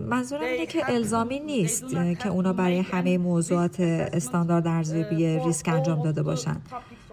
منظورم 0.00 0.42
اینه 0.42 0.66
که 0.66 0.92
الزامی 0.92 1.40
نیست 1.40 1.90
که 1.90 2.28
اونا 2.28 2.52
برای 2.52 2.78
همه 2.78 3.18
موضوعات 3.18 3.80
استاندارد 3.80 4.66
ارزیابی 4.66 5.38
ریسک 5.38 5.68
انجام 5.68 6.02
داده 6.02 6.22
باشن. 6.22 6.60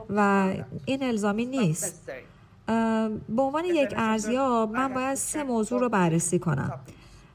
و 0.10 0.53
این 0.86 1.03
الزامی 1.03 1.46
نیست. 1.46 2.12
به 3.30 3.42
عنوان 3.42 3.65
یک 3.65 3.94
ارزیاب 3.98 4.72
من 4.72 4.94
باید 4.94 5.15
سه 5.15 5.44
موضوع 5.44 5.80
رو 5.80 5.89
بررسی 5.89 6.39
کنم. 6.39 6.80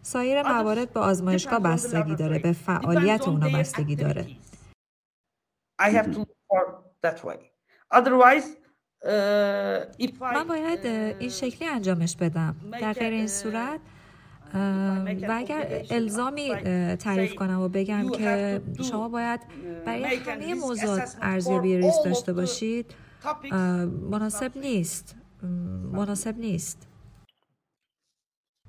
سایر 0.02 0.42
موارد 0.42 0.92
به 0.92 1.00
آزمایشگاه 1.00 1.60
بستگی 1.60 2.14
داره 2.14 2.38
به 2.38 2.52
فعالیت 2.52 3.28
اونا 3.28 3.58
بستگی 3.58 3.96
داره. 3.96 4.26
من 10.20 10.44
باید 10.48 10.86
این 11.18 11.30
شکلی 11.30 11.68
انجامش 11.68 12.16
بدم. 12.16 12.56
در 12.80 12.92
غیر 12.92 13.12
این 13.12 13.26
صورت 13.26 13.80
و 15.28 15.34
اگر 15.36 15.82
الزامی 15.90 16.54
تعریف 16.96 17.34
کنم 17.34 17.60
و 17.60 17.68
بگم 17.68 18.10
که 18.10 18.60
شما 18.90 19.08
باید 19.08 19.40
برای 19.86 20.16
همه 20.16 20.54
موضوعات 20.54 21.16
ارزیابی 21.22 21.76
ریسک 21.76 22.04
داشته 22.04 22.32
باشید. 22.32 22.94
مناسب 24.10 24.52
نیست. 24.56 25.16
مناسب 25.92 26.38
نیست. 26.38 26.87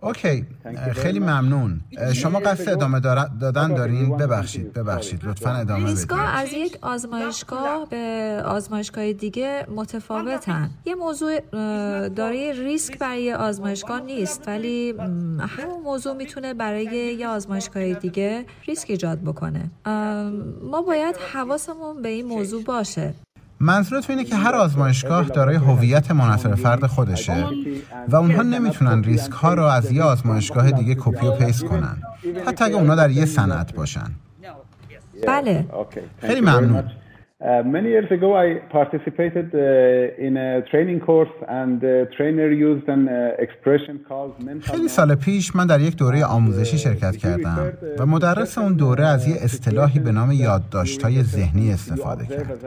اوکی. 0.01 0.45
خیلی 0.95 1.19
ممنون. 1.19 1.81
شما 2.13 2.39
قصد 2.39 2.69
ادامه 2.69 2.99
دادن 2.99 3.73
دارین؟ 3.73 4.17
ببخشید 4.17 4.73
ببخشید 4.73 5.25
لطفا 5.25 5.49
ادامه 5.49 5.83
بدید 5.83 5.95
ریسکا 5.95 6.15
از 6.15 6.53
یک 6.53 6.77
آزمایشگاه 6.81 7.87
به 7.89 8.41
آزمایشگاه 8.45 9.13
دیگه 9.13 9.65
متفاوتن. 9.75 10.69
یه 10.85 10.95
موضوع 10.95 11.39
دارای 12.09 12.53
ریسک 12.53 12.97
برای 12.97 13.33
آزمایشگاه 13.33 14.01
نیست 14.01 14.43
ولی 14.47 14.93
همون 15.39 15.81
موضوع 15.83 16.13
می‌تونه 16.15 16.53
برای 16.53 17.15
یه 17.19 17.27
آزمایشگاه 17.27 17.93
دیگه 17.93 18.45
ریسک 18.67 18.89
ایجاد 18.89 19.19
بکنه. 19.19 19.69
ما 20.61 20.81
باید 20.87 21.15
حواسمون 21.33 22.01
به 22.01 22.09
این 22.09 22.25
موضوع 22.25 22.63
باشه. 22.63 23.13
منظورتون 23.59 24.17
اینه 24.17 24.29
که 24.29 24.35
هر 24.35 24.55
آزمایشگاه 24.55 25.25
دارای 25.25 25.55
هویت 25.55 26.11
منحصر 26.11 26.55
فرد 26.55 26.85
خودشه 26.85 27.45
و 28.07 28.15
اونها 28.15 28.41
نمی‌تونن 28.41 29.03
ریسک 29.03 29.31
ها 29.31 29.53
رو 29.53 29.63
از 29.63 29.91
یه 29.91 30.03
آزمایشگاه 30.03 30.71
دیگه 30.71 30.95
کپی 30.99 31.27
و 31.27 31.31
paste 31.31 31.63
کنن 31.65 31.97
حتی 32.45 32.65
اگه 32.65 32.75
اونا 32.75 32.95
در 32.95 33.09
یه 33.09 33.25
صنعت 33.25 33.73
باشن. 33.73 34.11
بله. 35.27 35.65
خیلی 36.21 36.41
ممنون. 36.41 36.83
Uh, 37.41 37.63
many 37.63 37.89
years 37.95 38.11
ago, 38.11 38.35
I 38.35 38.47
participated 38.79 39.47
uh, 39.55 40.25
in 40.27 40.35
a 40.35 40.61
training 40.71 40.99
course, 40.99 41.35
and 41.47 41.79
the 41.79 41.95
trainer 42.17 42.51
used 42.51 42.85
an 42.95 43.07
uh, 43.07 43.45
expression 43.45 43.95
called 44.09 44.33
mental. 44.43 44.75
خیلی 44.75 44.87
سال 44.87 45.15
پیش 45.15 45.55
من 45.55 45.67
در 45.67 45.81
یک 45.81 45.95
دوره 45.95 46.25
آموزشی 46.25 46.77
شرکت 46.77 47.17
کردم 47.17 47.73
و 47.99 48.05
مدرس 48.05 48.57
اون 48.57 48.73
دوره 48.73 49.05
از 49.05 49.27
یه 49.27 49.35
اصطلاحی 49.41 49.99
به 49.99 50.11
نام 50.11 50.31
یادداشت‌های 50.31 51.23
ذهنی 51.23 51.71
استفاده 51.73 52.25
کرد. 52.25 52.59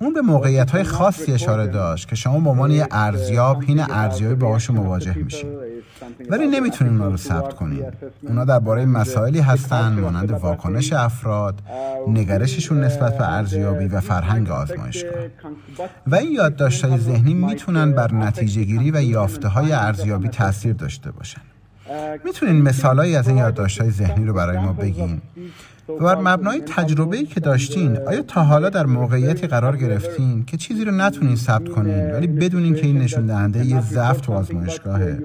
اون 0.00 0.14
به 0.14 0.20
موقعیت‌های 0.20 0.82
خاصی 0.82 1.32
اشاره 1.32 1.66
داشت 1.66 2.08
که 2.08 2.16
شما 2.16 2.40
به 2.40 2.50
عنوان 2.50 2.70
یه 2.70 2.86
ارزیاب 2.90 3.62
حین 3.62 3.80
ارزیابی 3.90 4.34
باهاشون 4.34 4.76
مواجه 4.76 5.18
میشین. 5.18 5.50
ولی 6.30 6.46
نمی‌تونین 6.46 6.92
اونا 6.92 7.08
رو 7.10 7.16
ثبت 7.16 7.54
کنین. 7.54 7.84
اونا 8.28 8.44
درباره 8.44 8.86
مسائلی 8.86 9.40
هستن 9.40 9.92
مانند 9.92 10.30
واکنش 10.30 10.92
افراد، 10.92 11.54
نگرششون 12.08 12.80
نسبت 12.80 13.18
به 13.18 13.32
ارزیابی 13.32 13.77
و 13.86 14.00
فرهنگ 14.00 14.50
آزمایشگاه. 14.50 15.12
و 16.06 16.14
این 16.14 16.32
یادداشت‌های 16.32 16.98
ذهنی 16.98 17.34
می‌تونن 17.34 17.92
بر 17.92 18.14
نتیجه 18.14 18.64
گیری 18.64 18.90
و 18.90 19.02
یافته 19.02 19.48
های 19.48 19.72
ارزیابی 19.72 20.28
تاثیر 20.28 20.72
داشته 20.72 21.10
باشن. 21.10 21.40
می‌تونین 22.24 22.62
مثالهایی 22.62 23.16
از 23.16 23.28
این 23.28 23.36
یادداشت‌های 23.36 23.90
ذهنی 23.90 24.24
رو 24.24 24.32
برای 24.32 24.58
ما 24.58 24.72
بگین 24.72 25.20
و 25.88 26.04
بر 26.04 26.14
مبنای 26.14 26.60
تجربه‌ای 26.60 27.26
که 27.26 27.40
داشتین 27.40 27.96
آیا 27.96 28.22
تا 28.22 28.42
حالا 28.42 28.68
در 28.68 28.86
موقعیتی 28.86 29.46
قرار 29.46 29.76
گرفتین 29.76 30.44
که 30.44 30.56
چیزی 30.56 30.84
رو 30.84 30.92
نتونین 30.92 31.36
ثبت 31.36 31.68
کنین 31.68 32.10
ولی 32.10 32.26
بدونین 32.26 32.74
که 32.74 32.86
این 32.86 32.98
نشون 32.98 33.26
دهنده 33.26 33.66
یه 33.66 33.80
ضعف 33.80 34.20
تو 34.20 34.32
آزمایشگاهه؟ 34.32 35.18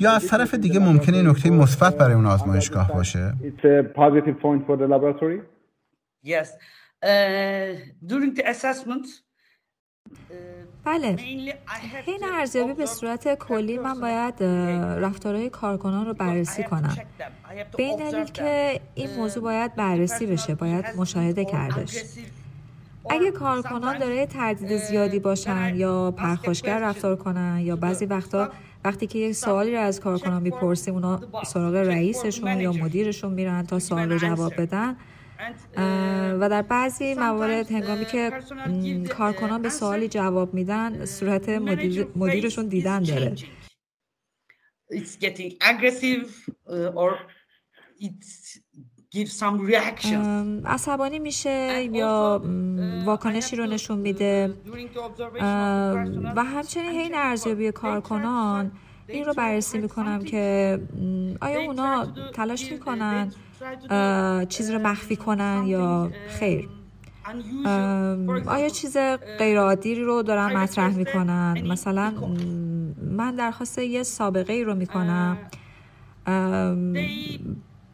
یا 0.00 0.12
از 0.12 0.26
طرف 0.26 0.54
دیگه 0.54 0.80
ممکنه 0.80 1.22
نکته 1.22 1.50
مثبت 1.50 1.98
برای 1.98 2.14
اون 2.14 2.26
آزمایشگاه 2.26 2.92
باشه؟ 2.92 3.32
Assessment, 8.52 9.06
بله. 10.84 11.16
حین 12.06 12.24
ارزیابی 12.32 12.72
به 12.72 12.86
صورت 12.86 13.34
کلی 13.34 13.78
من 13.78 14.00
باید 14.00 14.42
رفتارهای 15.04 15.50
کارکنان 15.50 16.06
رو 16.06 16.14
بررسی 16.14 16.62
کنم. 16.62 16.96
به 17.76 17.82
این 17.82 17.96
دلیل 17.96 18.24
که 18.24 18.80
این 18.94 19.16
موضوع 19.16 19.42
باید 19.42 19.74
بررسی 19.74 20.26
بشه 20.26 20.54
باید 20.54 20.84
مشاهده 20.96 21.44
کردش. 21.44 22.02
اگه 23.10 23.30
کارکنان 23.30 23.98
داره 23.98 24.26
تردید 24.26 24.76
زیادی 24.76 25.18
باشن 25.18 25.74
یا 25.76 26.10
پرخاشگر 26.10 26.78
رفتار 26.78 27.16
کنن 27.16 27.60
یا 27.60 27.76
بعضی 27.76 28.06
وقتا 28.06 28.52
وقتی 28.84 29.06
که 29.06 29.18
یک 29.18 29.32
سوالی 29.32 29.72
رو 29.72 29.80
از 29.80 30.00
کارکنان 30.00 30.42
می‌پرسیم 30.42 30.94
اونا 30.94 31.20
سراغ 31.46 31.74
رئیسشون 31.74 32.60
یا 32.60 32.72
مدیرشون 32.72 33.32
میرن 33.32 33.66
تا 33.66 33.78
سوال 33.78 34.12
رو 34.12 34.18
جواب 34.18 34.60
بدن. 34.60 34.96
و 36.40 36.48
در 36.50 36.62
بعضی 36.62 37.14
موارد 37.14 37.72
هنگامی 37.72 38.04
که 38.04 38.32
کارکنان 39.10 39.62
به 39.62 39.68
سوالی 39.68 40.08
جواب 40.08 40.54
میدن 40.54 41.04
صورت 41.04 41.48
مدیر، 41.48 42.06
مدیرشون 42.16 42.66
دیدن 42.66 43.02
داره. 43.02 43.34
عصبانی 50.64 51.18
میشه 51.18 51.88
یا 51.92 52.42
واکنشی 53.04 53.56
رو 53.56 53.66
نشون 53.66 53.98
میده. 53.98 54.54
و 56.36 56.44
همچنین 56.44 56.90
حین 56.90 57.14
ارزیابی 57.14 57.72
کارکنان 57.72 58.72
این 59.08 59.24
رو 59.24 59.34
بررسی 59.34 59.78
می‌کنم 59.78 60.24
که 60.24 60.78
آیا 61.40 61.60
اونا 61.60 62.06
تلاش 62.34 62.72
می‌کنن؟ 62.72 63.32
چیز 64.48 64.70
رو 64.70 64.78
مخفی 64.78 65.16
کنن 65.16 65.62
یا 65.66 66.10
خیر. 66.28 66.68
آیا 68.46 68.68
چیز 68.68 68.96
غیرعادی 69.38 69.94
رو 69.94 70.22
دارن 70.22 70.56
مطرح 70.56 70.96
می‌کنن؟ 70.96 71.62
مثلا 71.68 72.12
من 73.02 73.34
درخواست 73.34 73.78
یه 73.78 74.02
سابقه 74.02 74.52
ای 74.52 74.64
رو 74.64 74.74
می‌کنم. 74.74 75.38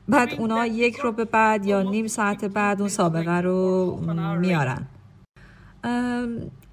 بعد 0.09 0.35
اونا 0.38 0.66
یک 0.66 0.96
رو 0.96 1.12
به 1.12 1.25
بعد 1.25 1.66
یا 1.66 1.83
نیم 1.83 2.07
ساعت 2.07 2.44
بعد 2.44 2.81
اون 2.81 2.88
سابقه 2.88 3.40
رو 3.40 3.96
میارن. 4.40 4.87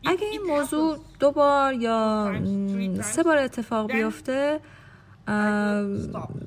اگه 0.06 0.28
این 0.32 0.41
موضوع 0.47 0.97
دو 1.19 1.32
بار 1.32 1.73
یا 1.73 2.34
سه 3.02 3.23
بار 3.23 3.38
اتفاق 3.38 3.91
بیفته 3.91 4.60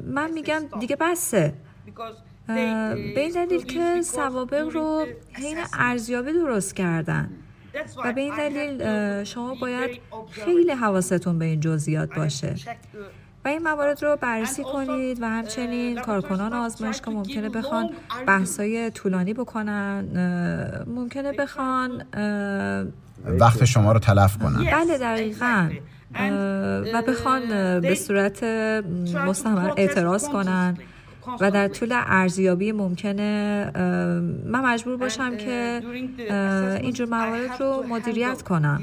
من 0.07 0.31
میگم 0.35 0.63
دیگه 0.81 0.97
بسه. 0.97 1.55
به 2.47 3.21
این 3.21 3.33
دلیل 3.35 3.65
که 3.65 4.03
سوابق 4.03 4.69
رو 4.73 5.07
حین 5.33 5.59
ارزیابی 5.79 6.33
درست 6.33 6.75
کردن. 6.75 7.31
و 8.05 8.13
به 8.13 8.21
این 8.21 8.37
دلیل 8.37 9.25
شما 9.25 9.55
باید 9.55 10.01
خیلی 10.31 10.71
حواستون 10.73 11.39
به 11.39 11.45
این 11.45 11.61
جزئیات 11.61 12.15
باشه. 12.15 12.55
و 13.45 13.49
این 13.49 13.63
موارد 13.63 14.05
رو 14.05 14.17
بررسی 14.21 14.63
کنید 14.63 15.23
و 15.23 15.29
همچنین 15.29 16.01
کارکنان 16.01 16.53
آزمایشگاه 16.53 17.15
ممکنه 17.15 17.49
بخوان 17.49 17.91
بحثای 18.27 18.91
طولانی 18.91 19.35
بکنن 19.35 20.05
ممکنه 20.87 21.33
بخوان 21.33 22.05
وقت 23.27 23.65
شما 23.65 23.93
رو 23.93 23.99
تلف 23.99 24.39
کنن. 24.39 24.71
بله 24.73 24.99
دقیقا. 24.99 25.71
و 26.95 27.03
بخوان 27.09 27.49
به 27.81 27.95
صورت 27.95 28.45
مستمر 29.27 29.73
اعتراض 29.77 30.29
کنن. 30.29 30.79
و 31.41 31.51
در 31.51 31.69
طول 31.69 31.89
ارزیابی 31.93 32.73
ممکنه 32.73 33.71
من 34.47 34.61
مجبور 34.65 34.97
باشم 34.97 35.37
که 35.37 35.81
اینجور 36.83 37.09
موارد 37.09 37.61
رو 37.61 37.85
مدیریت 37.89 38.43
کنم. 38.43 38.83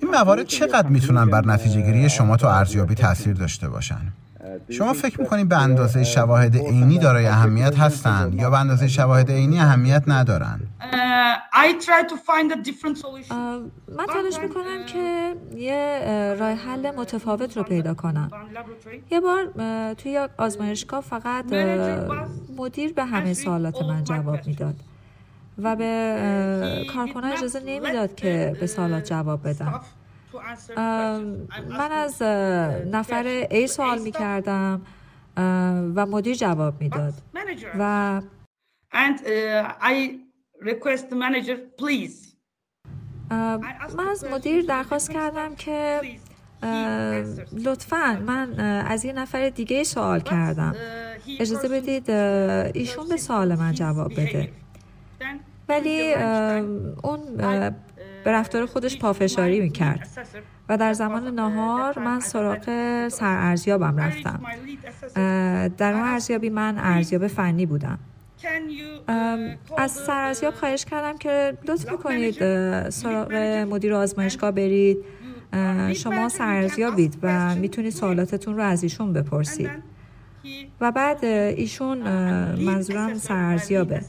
این 0.00 0.10
موارد 0.10 0.46
چقدر 0.46 0.88
می‌تونن 0.88 1.30
بر 1.30 1.46
نتیجه 1.46 1.80
گیری 1.80 2.08
شما 2.08 2.36
تو 2.36 2.46
ارزیابی 2.46 2.94
تاثیر 2.94 3.34
داشته 3.34 3.68
باشن؟ 3.68 4.12
شما 4.68 4.92
فکر 4.92 5.20
می‌کنید 5.20 5.48
به 5.48 5.56
اندازه 5.56 6.04
شواهد 6.04 6.56
عینی 6.56 6.98
دارای 6.98 7.26
اهمیت 7.26 7.78
هستند 7.78 8.34
یا 8.34 8.50
به 8.50 8.58
اندازه 8.58 8.88
شواهد 8.88 9.30
عینی 9.30 9.58
اهمیت 9.58 10.02
ندارن؟ 10.06 10.60
من 13.96 14.06
تلاش 14.06 14.38
می‌کنم 14.42 14.86
که 14.86 15.34
یه 15.56 16.00
راه 16.40 16.52
حل 16.52 16.90
متفاوت 16.90 17.56
رو 17.56 17.62
پیدا 17.62 17.94
کنم. 17.94 18.30
یه 19.10 19.20
بار 19.20 19.52
توی 19.94 20.28
آزمایشگاه 20.38 21.00
فقط 21.00 21.52
مدیر 22.58 22.92
به 22.92 23.04
همه 23.04 23.34
سوالات 23.34 23.82
من 23.82 24.04
جواب 24.04 24.46
می‌داد. 24.46 24.74
و 25.62 25.76
به 25.76 26.86
کارکنان 26.94 27.32
اجازه 27.32 27.60
نمی‌داد 27.66 28.14
که 28.14 28.56
به 28.60 28.66
سوالات 28.66 29.04
جواب 29.04 29.48
بدم 29.48 29.80
من 31.68 31.92
از 31.92 32.22
نفر 32.92 33.44
A 33.50 33.66
سوال 33.66 33.98
می 33.98 34.10
کردم 34.10 34.82
و 35.96 36.06
مدیر 36.06 36.34
جواب 36.34 36.80
می‌داد. 36.80 37.14
و 37.78 38.20
من 43.96 44.08
از 44.10 44.24
مدیر 44.24 44.64
درخواست 44.66 45.10
کردم 45.10 45.54
که 45.54 46.00
لطفا 47.52 48.22
من 48.26 48.60
از 48.60 49.04
یه 49.04 49.12
نفر 49.12 49.48
دیگه 49.48 49.84
سوال 49.84 50.20
کردم. 50.20 50.74
اجازه 51.40 51.68
بدید 51.68 52.10
ایشون 52.76 53.08
به 53.08 53.16
سوال 53.16 53.54
من 53.54 53.72
جواب 53.72 54.12
بده. 54.12 54.52
ولی 55.68 56.14
اون 57.02 57.20
به 58.24 58.32
رفتار 58.32 58.66
خودش 58.66 58.98
پافشاری 58.98 59.60
می‌کرد. 59.60 60.08
و 60.68 60.76
در 60.76 60.92
زمان 60.92 61.34
نهار 61.34 61.98
من 61.98 62.20
سراغ 62.20 62.64
سرارزیابم 63.08 63.96
رفتم. 63.96 64.40
در 65.78 65.92
اون 65.92 66.02
ارزیابی 66.02 66.50
من 66.50 66.78
ارزیاب 66.78 67.26
فنی 67.26 67.66
بودم. 67.66 67.98
از 69.78 69.90
سرارزیاب 69.90 70.54
خواهش 70.54 70.84
کردم 70.84 71.18
که 71.18 71.58
لطف 71.68 71.90
می‌کنید 71.90 72.38
سراغ 72.88 73.32
مدیر 73.70 73.94
آزمایشگاه 73.94 74.50
برید. 74.50 74.98
شما 75.94 76.28
سرارزیابید 76.28 77.18
و 77.22 77.54
می‌تونید 77.54 77.92
سوالاتتون 77.92 78.56
رو 78.56 78.62
از 78.62 78.82
ایشون 78.82 79.12
بپرسید. 79.12 79.70
و 80.80 80.92
بعد 80.92 81.24
ایشون 81.24 81.98
منظورم 82.58 83.14
سرارزیابه. 83.14 84.00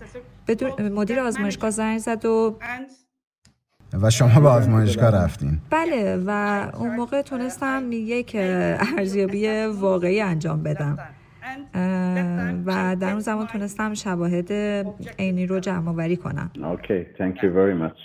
مدیر 0.79 1.19
آزمایشگاه 1.19 1.69
زنگ 1.69 1.97
زد 1.97 2.25
و 2.25 2.59
و 4.01 4.09
شما 4.09 4.39
به 4.39 4.47
آزمایشگاه 4.47 5.09
رفتین. 5.09 5.59
بله 5.69 6.23
و 6.27 6.61
اون 6.73 6.95
موقع 6.95 7.21
تونستم 7.21 7.83
یک 7.91 8.31
ارزیابی 8.97 9.65
واقعی 9.65 10.21
انجام 10.21 10.63
بدم. 10.63 10.97
و 12.65 12.95
در 12.99 13.11
اون 13.11 13.19
زمان 13.19 13.47
تونستم 13.47 13.93
شواهد 13.93 14.51
عینی 15.19 15.45
رو 15.45 15.59
جمع 15.59 15.89
آوری 15.89 16.17
کنم. 16.17 16.51
اوکی 16.63 17.05
thank 17.17 17.35
you 17.35 17.49
very 17.55 17.83
much. 17.83 17.99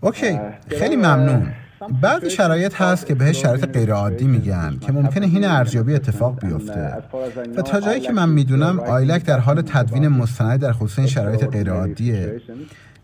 اوکی 0.00 0.40
خیلی 0.78 0.96
ممنون. 0.96 1.52
بعضی 2.00 2.30
شرایط 2.30 2.80
هست 2.80 3.06
که 3.06 3.14
بهش 3.14 3.42
شرایط 3.42 3.66
غیرعادی 3.66 4.26
میگن 4.26 4.78
که 4.80 4.92
ممکنه 4.92 5.26
هین 5.26 5.44
ارزیابی 5.44 5.94
اتفاق 5.94 6.40
بیفته. 6.40 6.92
و 7.56 7.62
تا 7.62 7.80
جایی 7.80 8.00
که 8.00 8.12
من 8.12 8.28
می‌دونم 8.28 8.80
آیلک 8.80 9.24
در 9.24 9.38
حال 9.38 9.62
تدوین 9.62 10.08
مستند 10.08 10.60
در 10.60 10.72
خصوص 10.72 10.98
این 10.98 11.08
شرایط 11.08 11.44
غیرعادیه 11.44 12.40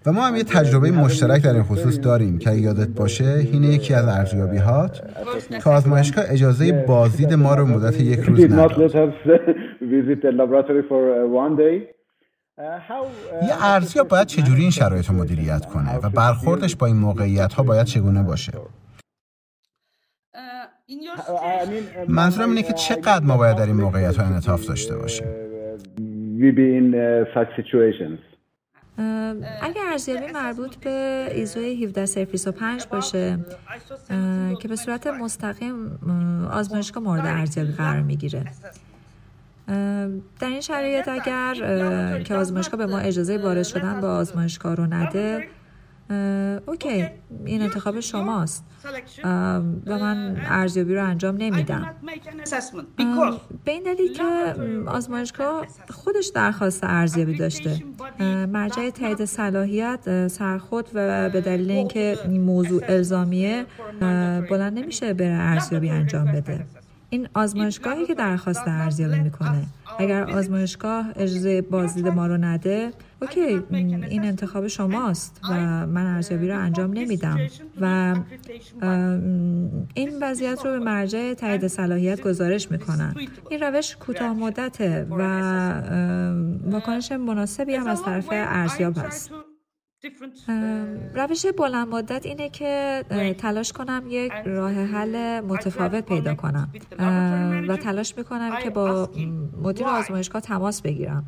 و 0.06 0.12
ما 0.12 0.26
هم 0.26 0.36
یه 0.36 0.44
تجربه 0.44 0.90
مشترک 0.90 1.42
در 1.42 1.54
این 1.54 1.62
خصوص 1.62 2.00
داریم 2.00 2.38
که 2.38 2.50
یادت 2.52 2.88
باشه 2.88 3.24
این 3.24 3.64
یکی 3.64 3.94
از 3.94 4.08
ارزیابی 4.08 4.56
هات 4.56 5.00
که 5.64 5.70
آزمایشگاه 5.70 6.24
اجازه 6.28 6.84
بازدید 6.88 7.34
ما 7.34 7.54
رو 7.54 7.66
مدت 7.66 8.00
یک 8.00 8.20
روز 8.20 8.38
نداد. 8.52 8.70
یه 13.42 13.64
ارزیاب 13.64 14.08
باید 14.08 14.26
چجوری 14.26 14.62
این 14.62 14.70
شرایط 14.70 15.06
رو 15.06 15.14
مدیریت 15.14 15.66
کنه 15.66 15.96
و 15.98 16.10
برخوردش 16.10 16.76
با 16.76 16.86
این 16.86 16.96
موقعیت 16.96 17.52
ها 17.52 17.62
باید 17.62 17.86
چگونه 17.86 18.22
باشه؟ 18.22 18.52
منظورم 22.08 22.48
اینه 22.48 22.62
که 22.62 22.72
چقدر 22.72 23.24
ما 23.24 23.36
باید 23.36 23.56
در 23.56 23.66
این 23.66 23.76
موقعیت 23.76 24.16
ها 24.16 24.24
انعطاف 24.26 24.66
داشته 24.66 24.96
باشیم؟ 24.96 25.26
اگر 29.62 29.80
ارزیابی 29.92 30.32
مربوط 30.32 30.76
به 30.76 31.26
ایزوی 31.34 31.84
17 31.84 32.06
باشه 32.86 33.38
که 34.62 34.68
به 34.68 34.76
صورت 34.76 35.06
مستقیم 35.06 35.98
آزمایشگاه 36.52 37.02
مورد 37.02 37.26
ارزیابی 37.26 37.72
قرار 37.72 38.02
می‌گیره. 38.02 38.44
در 40.40 40.48
این 40.48 40.60
شرایط 40.60 41.08
اگر 41.08 41.54
که 42.24 42.34
آزمایشگاه 42.34 42.78
به 42.78 42.86
ما 42.86 42.98
اجازه 42.98 43.38
وارد 43.38 43.62
شدن 43.62 44.00
به 44.00 44.06
آزمایشگاه 44.06 44.74
رو 44.74 44.86
نده 44.86 45.48
اوکی. 46.66 47.08
این 47.44 47.62
انتخاب 47.62 48.00
شماست. 48.00 48.64
و 49.24 49.98
من 49.98 50.36
ارزیابی 50.44 50.94
رو 50.94 51.06
انجام 51.06 51.36
نمیدم. 51.36 51.94
به 53.64 53.72
این 53.72 53.82
دلیل 53.82 54.12
که 54.12 54.54
آزمایشگاه 54.86 55.66
خودش 55.90 56.32
درخواست 56.34 56.84
ارزیابی 56.84 57.36
داشته. 57.36 57.82
مرجع 58.46 58.90
تایید 58.90 59.24
صلاحیت 59.24 60.28
سرخود 60.28 60.90
و 60.94 61.30
به 61.30 61.40
دلیل 61.40 61.70
اینکه 61.70 62.18
این 62.24 62.40
موضوع 62.40 62.82
الزامیه 62.88 63.66
بلند 64.50 64.78
نمیشه 64.78 65.14
بره 65.14 65.36
ارزیابی 65.40 65.90
انجام 65.90 66.32
بده. 66.32 66.66
این 67.10 67.28
آزمایشگاهی 67.34 68.06
که 68.06 68.14
درخواست 68.14 68.62
ارزیابی 68.66 69.20
می‌کنه. 69.20 69.62
اگر 69.98 70.30
آزمایشگاه 70.30 71.06
اجازه 71.16 71.62
بازدید 71.62 72.08
ما 72.08 72.26
رو 72.26 72.36
نده 72.36 72.90
اوکی 73.22 73.62
این 73.70 74.24
انتخاب 74.24 74.66
شماست 74.66 75.40
و 75.50 75.52
من 75.86 76.06
ارزیابی 76.06 76.48
رو 76.48 76.58
انجام 76.58 76.92
نمیدم. 76.92 77.38
و 77.80 78.14
این 79.94 80.10
وضعیت 80.22 80.64
رو 80.64 80.70
به 80.70 80.78
مرجع 80.78 81.34
تایید 81.34 81.66
صلاحیت 81.66 82.20
گزارش 82.20 82.70
می‌کنن. 82.70 83.14
این 83.50 83.60
روش 83.60 83.96
کوتاه 83.96 84.32
مدته 84.32 85.06
و 85.10 85.22
واکنش 86.70 87.12
مناسبی 87.12 87.74
هم 87.74 87.86
از 87.86 88.02
طرف 88.02 88.28
ارزیاب 88.30 88.98
هست 88.98 89.30
روش 91.14 91.46
بلند 91.46 91.88
مدت 91.88 92.26
اینه 92.26 92.48
که 92.48 93.04
تلاش 93.38 93.72
کنم 93.72 94.02
یک 94.08 94.32
راه 94.44 94.72
حل 94.72 95.40
متفاوت 95.40 96.06
پیدا 96.06 96.34
کنم. 96.34 96.68
و 97.68 97.76
تلاش 97.76 98.16
می‌کنم 98.16 98.56
که 98.62 98.70
با 98.70 99.10
مدیر 99.62 99.86
آزمایشگاه 99.86 100.42
تماس 100.42 100.82
بگیرم. 100.82 101.24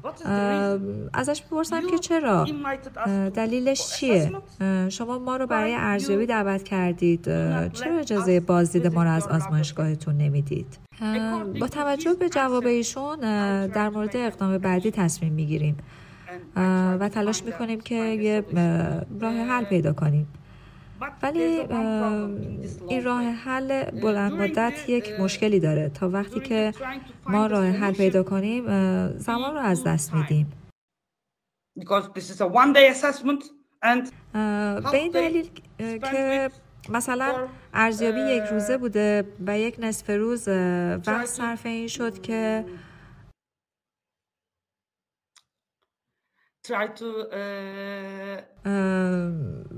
ازش 1.12 1.42
بپرسم 1.42 1.90
که 1.90 1.98
چرا؟ 1.98 2.46
دلیلش 3.35 3.88
چیه؟ 3.88 4.32
شما 4.88 5.18
ما 5.18 5.37
رو 5.37 5.46
برای 5.46 5.74
ارزیابی 5.74 6.26
دعوت 6.26 6.62
کردید. 6.62 7.24
چرا 7.72 7.98
اجازه 7.98 8.40
بازدید 8.40 8.87
ما 8.87 9.04
رو 9.04 9.11
از 9.11 9.28
آزمایشگاهتون 9.28 10.16
نمی‌دید؟ 10.16 10.78
با 11.61 11.68
توجه 11.68 12.14
به 12.14 12.28
جواب 12.28 12.66
ایشون 12.66 13.18
در 13.66 13.88
مورد 13.88 14.16
اقدام 14.16 14.58
بعدی 14.58 14.90
تصمیم 14.90 15.32
می‌گیریم. 15.32 15.76
و 17.01 17.09
تلاش 17.09 17.45
می‌کنیم 17.45 17.81
که 17.81 17.95
یه 17.95 18.45
راه 19.21 19.35
حل 19.35 19.64
پیدا 19.64 19.92
کنیم. 19.92 20.27
ولی 21.23 21.66
این 22.88 23.05
راه 23.05 23.23
حل 23.23 23.90
بلند 23.90 24.33
مدت 24.33 24.88
یک 24.88 25.21
مشکلی 25.21 25.61
داره. 25.61 25.88
تا 25.88 26.09
وقتی 26.09 26.40
که 26.40 26.73
ما 27.27 27.47
راه 27.47 27.66
حل 27.66 27.92
پیدا 27.92 28.23
کنیم 28.23 28.66
زمان 29.18 29.55
رو 29.55 29.61
از 29.61 29.85
دست 29.85 30.14
میدیم. 30.14 30.53
به 34.35 34.95
این 34.95 35.11
دلیل 35.11 35.49
که 35.79 36.51
مثلا 36.88 37.49
ارزیابی 37.75 38.21
یک 38.21 38.42
روزه 38.42 38.79
بوده 38.79 39.25
و 39.47 39.59
یک 39.59 39.77
نصف 39.79 40.11
روز 40.11 40.49
وقت 41.07 41.27
صرف 41.27 41.66
این 41.66 41.88
شد 41.88 42.23
که 42.23 42.64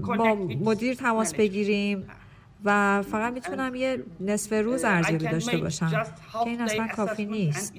با 0.07 0.35
مدیر 0.61 0.95
تماس 0.95 1.35
بگیریم 1.35 2.07
و 2.65 3.03
فقط 3.03 3.33
می‌تونم 3.33 3.75
یه 3.75 4.03
نصف 4.21 4.53
روز 4.53 4.85
ارزیابی 4.85 5.29
داشته 5.29 5.57
باشم 5.57 5.91
که 6.45 6.49
این 6.49 6.61
اصلا 6.61 6.87
کافی 6.97 7.27
نیست. 7.27 7.75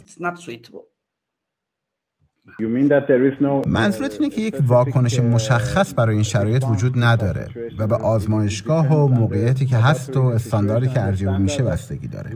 منظورت 3.68 4.22
اینه 4.22 4.30
که 4.30 4.42
یک 4.42 4.56
واکنش 4.68 5.20
مشخص 5.20 5.94
برای 5.98 6.14
این 6.14 6.24
شرایط 6.24 6.64
وجود 6.64 6.94
نداره 7.04 7.48
و 7.80 7.88
به 7.88 7.96
آزمایشگاه 7.96 8.96
و 8.96 9.08
موقعیتی 9.08 9.66
که 9.66 9.78
هست 9.78 10.18
و 10.18 10.22
استانداردی 10.22 10.88
که 10.88 11.02
ارزیابی 11.02 11.44
میشه 11.44 11.64
بستگی 11.64 12.08
داره. 12.08 12.32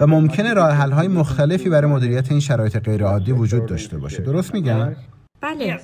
و 0.00 0.06
ممکنه 0.06 0.54
راه 0.54 0.74
های 0.74 1.08
مختلفی 1.08 1.68
برای 1.68 1.90
مدیریت 1.90 2.30
این 2.30 2.40
شرایط 2.40 2.78
غیرعادی 2.78 3.32
وجود 3.32 3.66
داشته 3.66 3.98
باشه. 3.98 4.22
درست 4.22 4.54
میگم؟ 4.54 4.96
بله 5.40 5.80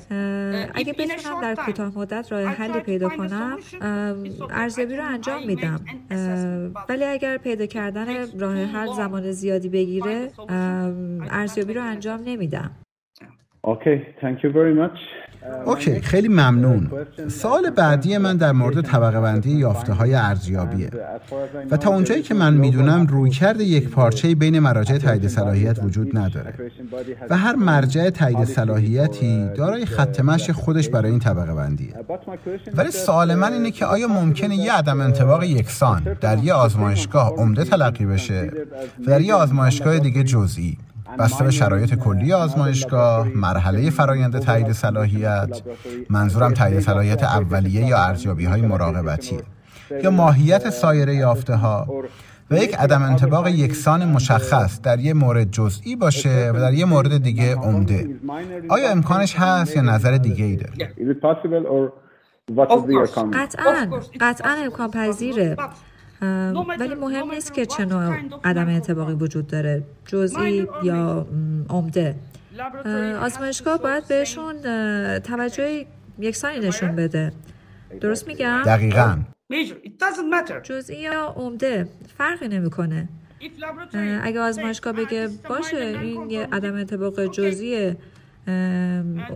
اگه 0.74 0.92
بتونم 0.92 1.40
در 1.42 1.54
کوتاه 1.54 1.98
مدت 1.98 2.32
راه 2.32 2.42
حلی 2.42 2.80
پیدا 2.80 3.08
کنم 3.08 3.58
ارزیابی 4.50 4.96
رو 4.96 5.04
انجام 5.04 5.46
میدم. 5.46 5.80
ولی 6.88 7.04
اگر 7.04 7.36
پیدا 7.36 7.66
کردن 7.66 8.38
راه 8.38 8.56
حل 8.56 8.92
زمان 8.92 9.30
زیادی 9.30 9.68
بگیره 9.68 10.30
ارزیابی 11.30 11.74
رو 11.74 11.82
انجام 11.82 12.20
نمیدم. 12.24 12.70
اوکی 13.60 13.96
thank 14.20 14.38
you 14.44 14.50
very 14.52 14.74
much. 14.74 14.98
اوکی 15.66 16.00
خیلی 16.00 16.28
ممنون. 16.28 16.90
سال 17.28 17.70
بعدی 17.70 18.18
من 18.18 18.36
در 18.36 18.52
مورد 18.52 18.80
طبقه 18.80 19.20
بندی 19.20 19.50
یافته 19.50 19.92
های 19.92 20.14
ارزیابیه. 20.14 20.90
و 21.70 21.76
تا 21.76 21.90
اونجایی 21.90 22.22
که 22.22 22.34
من 22.34 22.54
می‌دونم 22.54 23.06
رویکرد 23.06 23.60
یک 23.60 23.88
پارچه 23.88 24.34
بین 24.34 24.58
مراجع 24.58 24.98
تایید 24.98 25.28
صلاحیت 25.28 25.78
وجود 25.82 26.18
نداره. 26.18 26.54
و 27.30 27.36
هر 27.36 27.56
مرجع 27.56 28.10
تایید 28.10 28.44
صلاحیتی 28.44 29.48
دارای 29.56 29.86
خط 29.86 30.20
مشی 30.20 30.52
خودش 30.52 30.88
برای 30.88 31.10
این 31.10 31.20
طبقه 31.20 31.54
بندیه 31.54 31.94
ولی 32.74 32.90
سوال 32.90 33.34
من 33.34 33.52
اینه 33.52 33.70
که 33.70 33.86
آیا 33.86 34.08
ممکنه 34.08 34.56
یه 34.56 34.72
عدم 34.72 35.00
انطباق 35.00 35.42
یکسان 35.44 36.16
در 36.20 36.44
یه 36.44 36.52
آزمایشگاه 36.52 37.30
عمده 37.30 37.64
تلقی 37.64 38.06
بشه 38.06 38.50
و 39.00 39.06
در 39.06 39.20
یه 39.20 39.34
آزمایشگاه 39.34 39.98
دیگه 39.98 40.22
جزئی؟ 40.24 40.78
بسته 41.18 41.44
به 41.44 41.50
شرایط 41.50 41.94
کلی 41.94 42.32
آزمایشگاه 42.32 43.28
مرحله 43.28 43.90
فرایند 43.90 44.38
تایید 44.38 44.72
صلاحیت. 44.72 45.62
منظورم 46.10 46.54
تایید 46.54 46.80
صلاحیت 46.80 47.22
اولیه 47.22 47.86
یا 47.86 47.98
ارزیابی 47.98 48.44
های 48.44 48.60
مراقبتی. 48.60 49.38
یا 50.02 50.10
ماهیت 50.10 50.70
سایر 50.70 51.08
یافته 51.08 51.56
ها 51.56 51.86
و 52.50 52.56
یک 52.56 52.74
عدم 52.74 53.02
انطباق 53.02 53.48
یکسان 53.48 54.04
مشخص 54.08 54.80
در 54.80 54.98
یک 54.98 55.16
مورد 55.16 55.50
جزئی 55.50 55.96
باشه 55.96 56.50
و 56.54 56.60
در 56.60 56.72
یک 56.72 56.86
مورد 56.86 57.22
دیگه 57.22 57.54
عمده. 57.54 58.08
آیا 58.68 58.90
امکانش 58.90 59.36
هست 59.36 59.76
یا 59.76 59.82
نظر 59.82 60.16
دیگه 60.16 60.44
ای 60.44 60.56
داری؟ 60.56 60.84
قطعا. 63.32 63.90
قطعا 64.20 64.56
امکان 64.64 64.90
پذیره 64.90 65.56
ولی 66.78 66.94
مهم 66.94 67.30
نیست 67.30 67.54
که 67.54 67.66
چه 67.66 67.84
نوع 67.84 68.14
عدم 68.44 68.68
انطباقی 68.68 69.12
وجود 69.12 69.46
داره. 69.46 69.82
جزئی 70.06 70.66
یا 70.82 71.26
عمده. 71.68 72.14
آزمایشگاه 73.20 73.82
باید 73.82 74.08
بهشون 74.08 74.54
توجه 75.18 75.86
یکسانی 76.18 76.58
نشون 76.58 76.96
بده. 76.96 77.32
درست 78.00 78.28
میگم؟ 78.28 78.62
دقیقا. 78.66 79.18
جزئی 80.62 80.96
یا 80.96 81.34
عمده. 81.36 81.88
فرقی 82.18 82.48
نمی‌کنه. 82.48 83.08
اگه 84.22 84.40
آزمایشگاه 84.40 84.92
بگه 84.92 85.28
باشه 85.48 85.76
این 85.76 86.30
یه 86.30 86.48
عدم 86.52 86.74
انطباق 86.74 87.26
جزئیه. 87.26 87.96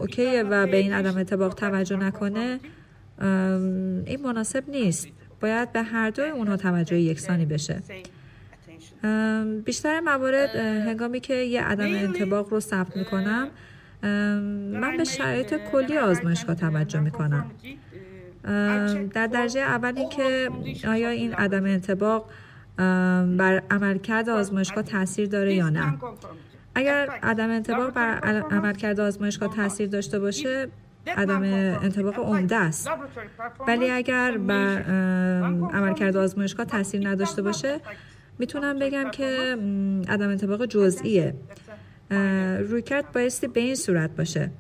اوکیه 0.01 0.42
و 0.42 0.66
به 0.66 0.77
این 0.77 0.92
عدم 0.92 1.16
انطباق 1.16 1.55
توجه 1.55 1.96
نکنه. 1.96 2.61
این 4.07 4.22
مناسب 4.25 4.64
نیست. 4.68 5.09
باید 5.40 5.72
به 5.72 5.83
هر 5.83 6.11
دوی 6.11 6.31
اونها 6.31 6.57
توجه 6.57 6.99
یکسانی 6.99 7.46
بشه. 7.46 7.83
بیشتر 9.64 10.01
موارد 10.01 10.57
هنگامی 10.57 11.20
که 11.20 11.35
یه 11.35 11.62
عدم 11.62 11.94
انتباق 11.94 12.49
رو 12.53 12.61
ثبت 12.61 12.96
می‌کنم 12.96 13.49
من 14.72 14.96
به 14.96 15.05
شرایط 15.05 15.55
کلی 15.72 15.99
آزمایشگاه 15.99 16.57
توجه 16.57 17.01
می‌کنم. 17.01 17.51
در 19.14 19.27
درجه 19.27 19.61
اول 19.61 19.92
اینکه 19.96 20.51
آیا 20.88 21.09
این 21.09 21.33
عدم 21.33 21.64
انتباق 21.64 22.31
بر 22.77 23.62
عملکرد 23.70 24.31
آزمایشگاه 24.31 24.85
تاثیر 24.85 25.29
داره 25.29 25.55
یا 25.55 25.68
نه. 25.68 25.94
اگر 26.75 27.11
عدم 27.22 27.51
انتباق 27.51 27.90
بر 27.90 28.42
عملکرد 28.51 29.01
آزمایشگاه 29.01 29.57
تاثیر 29.57 29.88
داشته 29.88 30.18
باشه 30.18 30.68
عدم 31.06 31.42
انتباق 31.82 32.18
عمده 32.18 32.56
است. 32.56 32.90
ولی 33.68 33.90
اگر 33.90 34.38
بر 34.38 34.82
عملکرد 35.72 36.16
آزمایشگاه 36.16 36.66
تاثیر 36.66 37.08
نداشته 37.08 37.42
باشه 37.42 37.80
می‌تونم 38.38 38.78
بگم 38.78 39.10
که 39.10 39.56
عدم 40.08 40.28
انتباق 40.28 40.66
جزئیه. 40.66 41.34
رویکرد 42.60 43.12
بایستی 43.12 43.46
به 43.48 43.60
این 43.60 43.74
صورت 43.74 44.10
باشه. 44.16 44.50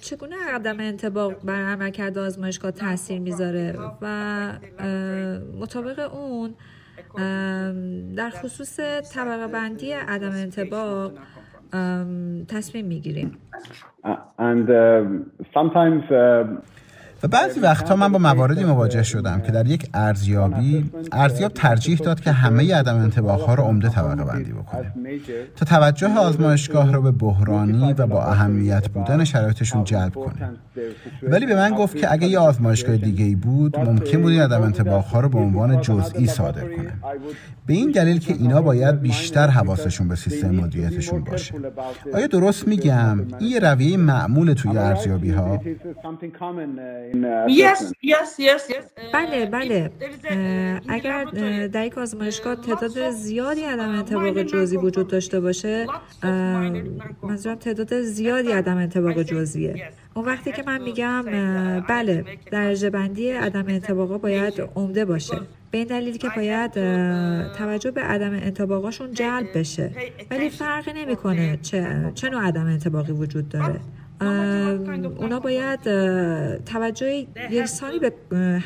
چگونه 0.00 0.36
عدم 0.54 0.80
انتباق 0.80 1.44
بر 1.44 1.62
عملکرد 1.62 2.18
آزمایشگاه 2.18 2.70
تاثیر 2.70 3.20
می‌ذاره؟ 3.20 3.78
و 4.02 4.52
مطابق 5.60 6.14
اون 6.14 6.54
در 8.16 8.30
خصوص 8.30 8.80
طبقه 9.14 9.46
بندی 9.46 9.92
عدم 9.92 10.30
انتباق 10.30 11.12
تصمیم 12.48 12.86
می‌گیریم 12.86 13.36
و 17.22 17.28
بعضی 17.28 17.60
وقتها 17.60 17.96
من 17.96 18.12
با 18.12 18.18
مواردی 18.18 18.64
مواجه 18.64 19.02
شدم 19.02 19.40
که 19.40 19.52
در 19.52 19.66
یک 19.66 19.88
ارزیابی 19.94 20.90
ارزیاب 21.12 21.52
ترجیح 21.52 21.98
داد 21.98 22.20
که 22.20 22.32
همه 22.32 22.74
عدم 22.74 22.96
انتباق 22.96 23.40
ها 23.40 23.54
رو 23.54 23.62
عمده 23.62 23.88
طبقه 23.88 24.24
بندی 24.24 24.52
بکنه. 24.52 24.92
تا 25.56 25.66
توجه 25.66 26.18
آزمایشگاه 26.18 26.92
رو 26.92 27.02
به 27.02 27.10
بحرانی 27.10 27.92
و 27.92 28.06
با 28.06 28.24
اهمیت 28.24 28.88
بودن 28.88 29.24
شرایطشون 29.24 29.84
جلب 29.84 30.14
کنه. 30.14 30.50
ولی 31.22 31.46
به 31.46 31.54
من 31.54 31.74
گفت 31.74 31.96
که 31.96 32.12
اگه 32.12 32.26
یه 32.26 32.38
آزمایشگاه 32.38 32.96
دیگه 32.96 33.24
ای 33.24 33.34
بود 33.34 33.78
ممکن 33.78 34.22
بود 34.22 34.32
این 34.32 34.42
عدم 34.42 34.62
انتباق 34.62 35.04
ها 35.04 35.20
رو 35.20 35.28
به 35.28 35.38
عنوان 35.38 35.80
جزئی 35.80 36.26
صادر 36.26 36.64
کنه. 36.64 36.92
به 37.66 37.74
این 37.74 37.90
دلیل 37.90 38.18
که 38.18 38.32
اینا 38.32 38.62
باید 38.62 39.00
بیشتر 39.00 39.46
حواسشون 39.46 40.08
به 40.08 40.14
سیستم 40.14 40.50
مدیریتشون 40.50 41.24
باشه. 41.24 41.54
آیا 42.14 42.26
درست 42.26 42.68
میگم؟ 42.68 43.26
این 43.38 43.50
یه 43.50 43.58
رویه 43.58 43.96
معمول 43.96 44.52
توی 44.52 44.78
ارزیابی 44.78 45.30
ها 45.30 45.60
بله 49.14 49.46
بله. 49.46 49.90
اگر 50.88 51.24
در 51.66 51.86
یک 51.86 51.98
آزمایشگاه 51.98 52.56
تعداد 52.56 53.10
زیادی 53.10 53.62
عدم 53.62 53.88
انطباق 53.88 54.42
جزئی 54.42 54.78
وجود 54.78 55.08
داشته 55.08 55.40
باشه. 55.40 55.86
منظورم 57.22 57.54
تعداد 57.54 58.00
زیادی 58.00 58.52
عدم 58.52 58.76
انطباق 58.76 59.22
جزئیه. 59.22 59.90
اون 60.14 60.24
وقتی 60.24 60.52
که 60.52 60.62
من 60.66 60.82
میگم 60.82 61.22
بله 61.88 62.24
درجه 62.50 62.90
بندی 62.90 63.30
عدم 63.30 63.64
انطباقا 63.68 64.18
باید 64.18 64.62
عمده 64.76 65.04
باشه. 65.04 65.40
به 65.70 65.78
این 65.78 65.86
دلیل 65.86 66.16
که 66.16 66.28
باید 66.36 66.72
توجه 67.52 67.90
به 67.90 68.00
عدم 68.00 68.32
انطباقاشون 68.32 69.12
جلب 69.12 69.58
بشه. 69.58 69.90
ولی 70.30 70.50
فرقی 70.50 70.92
نمی‌کنه 70.92 71.58
چه 71.62 72.12
چه 72.14 72.30
نوع 72.30 72.42
عدم 72.42 72.66
انطباقی 72.66 73.12
وجود 73.12 73.48
داره. 73.48 73.80
اونا 74.20 75.40
باید 75.40 75.80
توجه 76.64 77.26
یکسانی 77.50 77.98
به 77.98 78.12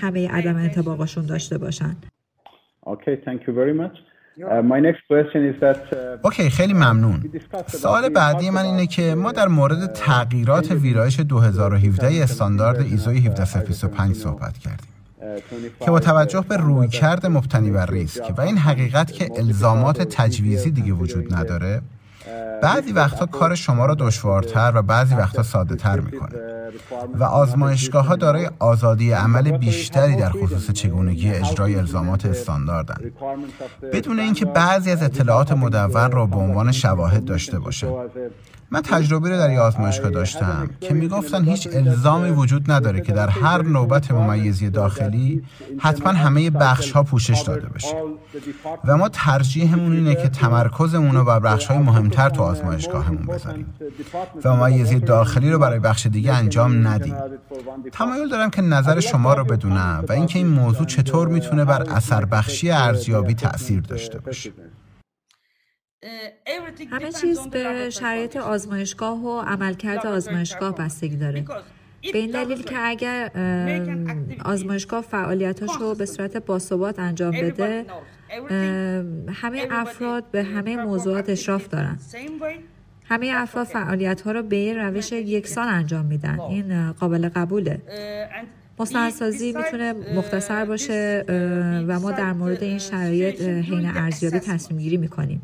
همه 0.01 0.29
عدم 0.29 0.57
انتباقاشون 0.57 1.27
داشته 1.27 1.59
باشن. 1.59 1.97
اوکی 2.81 3.17
thank 3.17 3.41
you 3.47 3.53
very 3.53 3.75
much. 3.83 3.97
Uh, 4.41 4.63
my 4.63 4.81
next 4.81 5.03
question 5.11 5.41
is 5.51 5.61
that, 5.61 5.93
uh, 5.93 5.97
اوکی 6.25 6.51
خیلی 6.51 6.75
ممنون. 6.75 7.31
سوال 7.67 8.09
بعدی 8.09 8.51
من 8.51 8.65
اینه 8.65 8.87
که 8.87 9.15
ما 9.15 9.33
در 9.33 9.49
مورد 9.49 9.93
تغییرات 9.93 10.71
ویرایش 10.71 11.21
2017 11.21 12.23
استاندارد 12.23 12.81
ایزوی 12.81 13.19
17025 13.19 14.17
صحبت 14.17 14.59
کردیم. 14.59 14.93
که 15.81 15.91
با 15.91 16.01
توجه 16.01 16.45
به 16.49 16.57
رویکرد 16.57 17.27
مبتنی 17.27 17.71
بر 17.71 17.87
ریسک 17.87 18.35
و 18.37 18.41
این 18.41 18.59
حقیقت 18.59 19.13
که 19.13 19.29
الزامات 19.37 20.03
تجویزی 20.03 20.71
دیگه 20.71 20.93
وجود 20.93 21.35
نداره 21.35 21.83
بعضی 22.63 22.93
وقتها 22.93 23.27
کار 23.27 23.55
شما 23.55 23.87
را 23.87 23.95
دشوارتر 23.95 24.73
و 24.75 24.83
بعضی 24.83 25.15
وقتها 25.15 25.43
ساده 25.43 25.77
تر 25.77 26.01
می‌کنه. 26.01 26.39
و 27.15 27.25
آزمایشگاه 27.25 28.07
ها 28.07 28.17
دارای 28.17 28.51
آزادی 28.59 29.13
عمل 29.13 29.51
بیشتری 29.51 30.17
در 30.17 30.31
خصوص 30.31 30.71
چگونگی 30.71 31.31
اجرای 31.31 31.75
الزامات 31.75 32.27
استانداردن. 32.27 32.97
بدون 33.93 34.21
اینکه 34.21 34.45
بعضی 34.45 34.91
از 34.91 35.03
اطلاعات 35.03 35.53
مدون 35.53 36.13
را 36.13 36.27
به 36.27 36.37
عنوان 36.37 36.73
شواهد 36.73 37.25
داشته 37.25 37.59
باشه 37.59 37.89
من 38.73 38.81
تجربه 38.81 39.29
رو 39.29 39.37
در 39.37 39.51
یه 39.51 39.61
آزمایشگاه 39.61 40.11
داشتم 40.11 40.71
که 40.81 40.95
می‌گفتن 40.95 41.45
هیچ 41.45 41.69
الزامی 41.73 42.31
وجود 42.31 42.71
نداره 42.71 43.01
که 43.01 43.13
در 43.13 43.29
هر 43.29 43.63
نوبت 43.63 44.11
ممیزی 44.11 44.71
داخلی 44.71 45.43
حتما 45.79 46.13
همه 46.13 46.51
بخش 46.51 46.91
ها 46.91 47.03
پوشش 47.03 47.43
داده 47.47 47.69
بشه. 47.69 47.97
و 48.85 48.97
ما 48.97 49.09
ترجیحمون 49.09 49.93
اینه 49.93 50.15
که 50.15 50.29
تمرکزمون 50.29 51.15
رو 51.15 51.25
بر 51.25 51.41
بخش 51.41 51.67
های 51.67 51.79
مهمتر 51.79 52.29
تو 52.29 52.43
آزمایشگاهمون 52.43 53.27
بذاریم. 53.27 53.67
و 54.45 54.57
ممیزی 54.57 55.01
داخلی 55.01 55.51
رو 55.51 55.59
برای 55.59 55.79
بخش 55.79 56.07
دیگه 56.07 56.33
انجام 56.33 56.89
ندیم. 56.89 57.17
تمایل 57.93 58.29
دارم 58.29 58.51
که 58.51 58.63
نظر 58.63 59.01
شما 59.01 59.35
رو 59.35 59.45
بدونم 59.45 60.05
و 60.09 60.13
اینکه 60.13 60.39
این 60.39 60.49
موضوع 60.49 60.87
چطور 60.87 61.29
می‌تونه 61.29 61.65
بر 61.65 61.83
اثر 61.83 62.25
بخشی 62.25 62.71
ارزیابی 62.71 63.35
تاثیر 63.35 63.81
داشته 63.81 64.19
باشه. 64.19 64.53
همه 66.91 67.13
چیز 67.13 67.39
به 67.39 67.91
شرایط 67.91 68.37
آزمایشگاه 68.37 69.25
و 69.25 69.41
عملکرد 69.41 70.07
آزمایشگاه 70.07 70.75
بستگی 70.75 71.17
داره. 71.17 71.45
به 72.13 72.19
این 72.19 72.31
دلیل 72.31 72.63
که 72.63 72.77
اگر 72.79 73.31
آزمایشگاه 74.45 75.03
فعالیتاش 75.03 75.71
رو 75.81 75.95
به 75.95 76.07
صورت 76.07 76.37
باثبات 76.37 76.99
انجام 76.99 77.31
بده 77.31 77.87
همه 79.33 79.67
افراد 79.71 80.31
به 80.31 80.43
همه 80.43 80.77
موضوعات 80.77 81.31
اشراف 81.31 81.69
دارن. 81.69 81.99
همه 83.05 83.33
افراد 83.35 83.67
فعالیت 83.67 84.21
ها 84.21 84.33
رو 84.33 84.43
به 84.43 84.75
روش 84.75 85.13
یکسان 85.13 85.69
انجام 85.69 86.07
میدن. 86.07 86.41
این 86.41 86.93
قابل 86.93 87.29
قبوله. 87.29 87.83
مستندسازی 88.79 89.53
می‌تونه 89.53 89.93
مختصر 89.93 90.65
باشه 90.65 91.25
و 91.89 92.01
ما 92.01 92.13
در 92.13 92.33
مورد 92.33 92.63
این 92.63 92.79
شرایط 92.79 93.43
حین 93.43 93.87
ارزیابی 93.87 94.39
تصمیم 94.39 94.81
گیری 94.81 94.97
می‌کنیم. 94.97 95.43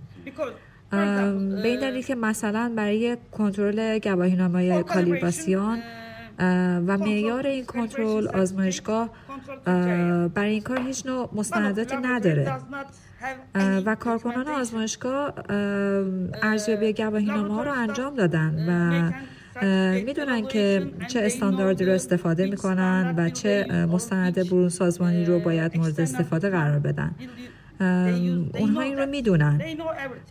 به 0.91 1.63
این 1.65 1.81
دلیل 1.81 2.03
که 2.03 2.15
مثلا 2.15 2.73
برای 2.77 3.17
کنترل 3.33 3.99
گواهینامه 3.99 4.83
کالیبراسیون 4.83 5.79
و 6.87 6.99
معیار 6.99 7.47
این 7.47 7.65
کنترل 7.65 8.29
آزمایشگاه 8.29 9.11
برای 10.35 10.51
این 10.51 10.61
کار 10.61 10.81
هیچ 10.81 11.07
نوع 11.07 11.31
مستنداتی 11.33 11.97
نداره. 11.97 12.53
و 13.55 13.95
کارکنان 13.95 14.49
آزمایشگاه 14.49 15.35
ارزیابی 16.43 16.93
گواهینامه 16.93 17.55
ها 17.55 17.63
رو 17.63 17.73
انجام 17.73 18.15
دادن 18.15 18.65
و 18.69 19.13
می‌دونن 20.05 20.47
که 20.47 20.91
چه 21.09 21.21
استانداردی 21.23 21.85
رو 21.85 21.93
استفاده 21.93 22.47
می‌کنن 22.47 23.15
و 23.17 23.31
چه 23.31 23.67
مستند 23.93 24.49
برون 24.49 24.69
سازمانی 24.69 25.25
رو 25.25 25.41
باید 25.41 25.77
مورد 25.77 26.01
استفاده 26.01 26.51
قرار 26.51 26.79
بدن. 26.79 27.15
اونها 27.81 28.81
این 28.81 28.99
رو 28.99 29.07
می‌دونن. 29.07 29.61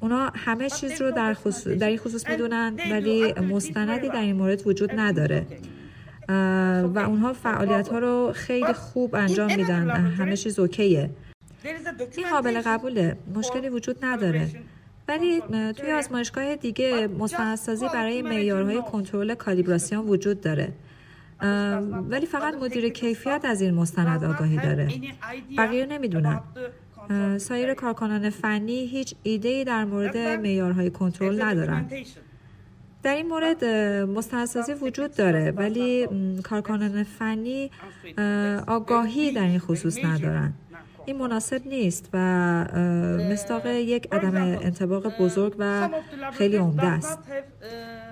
اونها 0.02 0.32
همه 0.36 0.70
چیز 0.70 1.02
رو 1.02 1.12
در, 1.12 1.34
خصوص، 1.34 1.68
در 1.68 1.88
این 1.88 1.98
خصوص 1.98 2.30
می‌دونن 2.30 2.74
ولی 2.92 3.34
مستندی 3.34 4.10
در 4.10 4.22
این 4.22 4.36
مورد 4.36 4.68
وجود 4.68 4.92
نداره. 5.00 5.46
و 6.94 7.04
اونها 7.08 7.34
فعالیت 7.34 7.88
ها 7.88 8.00
رو 8.00 8.32
خیلی 8.36 8.74
خوب 8.74 9.16
انجام 9.16 9.56
میدن. 9.56 9.90
همه 9.90 10.38
چیز 10.38 10.60
اوکیه. 10.60 11.10
این 12.18 12.30
قابل 12.32 12.62
قبوله. 12.66 13.18
مشکلی 13.36 13.70
وجود 13.70 14.06
نداره. 14.06 14.50
ولی 15.08 15.42
توی 15.78 15.92
آزمایشگاه 15.92 16.56
دیگه 16.56 17.08
مستندسازی 17.08 17.86
برای 17.94 18.22
معیارهای 18.22 18.82
کنترل 18.82 19.34
کالیبراسیون 19.34 20.08
وجود 20.08 20.42
داره. 20.42 20.74
ولی 22.10 22.26
فقط 22.26 22.54
مدیر 22.54 22.90
کیفیت 22.90 23.42
از 23.44 23.62
این 23.62 23.74
مستند 23.74 24.24
آگاهی 24.24 24.58
داره. 24.58 24.90
بقیه 25.58 25.86
نمی‌دونن. 25.86 26.40
سایر 27.38 27.74
کارکنان 27.74 28.30
فنی 28.30 28.86
هیچ 28.86 29.16
ایده 29.24 29.64
در 29.64 29.86
مورد 29.86 30.18
معیارهای 30.18 30.90
کنترل 30.90 31.42
ندارند. 31.42 31.92
در 33.04 33.16
این 33.16 33.28
مورد 33.28 33.66
مستندسازی 34.06 34.74
وجود 34.74 35.16
داره 35.16 35.52
ولی 35.52 36.08
کارکنان 36.44 37.04
فنی 37.04 37.72
آگاهی 38.68 39.32
در 39.32 39.44
این 39.44 39.60
خصوص 39.60 40.06
ندارند. 40.06 40.54
این 41.06 41.18
مناسب 41.18 41.68
نیست 41.68 42.10
و 42.14 42.18
مستاق 43.32 43.66
یک 43.66 44.08
عدم 44.12 44.36
انتباق 44.36 45.18
بزرگ 45.18 45.56
و 45.60 45.90
خیلی 46.34 46.58
عمده 46.58 46.88
است. 46.88 47.20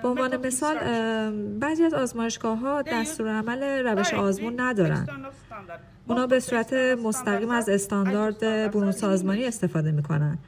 به 0.02 0.08
عنوان 0.08 0.46
مثال 0.46 0.76
بعضی 1.58 1.84
از 1.84 1.94
آزمایشگاه 1.94 2.58
ها 2.58 2.82
دستور 2.82 3.28
عمل 3.28 3.62
روش 3.62 4.14
آزمون 4.14 4.60
ندارند. 4.60 5.08
اونا 6.08 6.26
به 6.26 6.40
صورت 6.40 6.72
مستقیم 6.72 7.50
از 7.50 7.68
استاندارد 7.68 8.40
برون 8.70 8.92
سازمانی 8.92 9.44
استفاده 9.44 9.90
می‌کنن. 9.90 10.38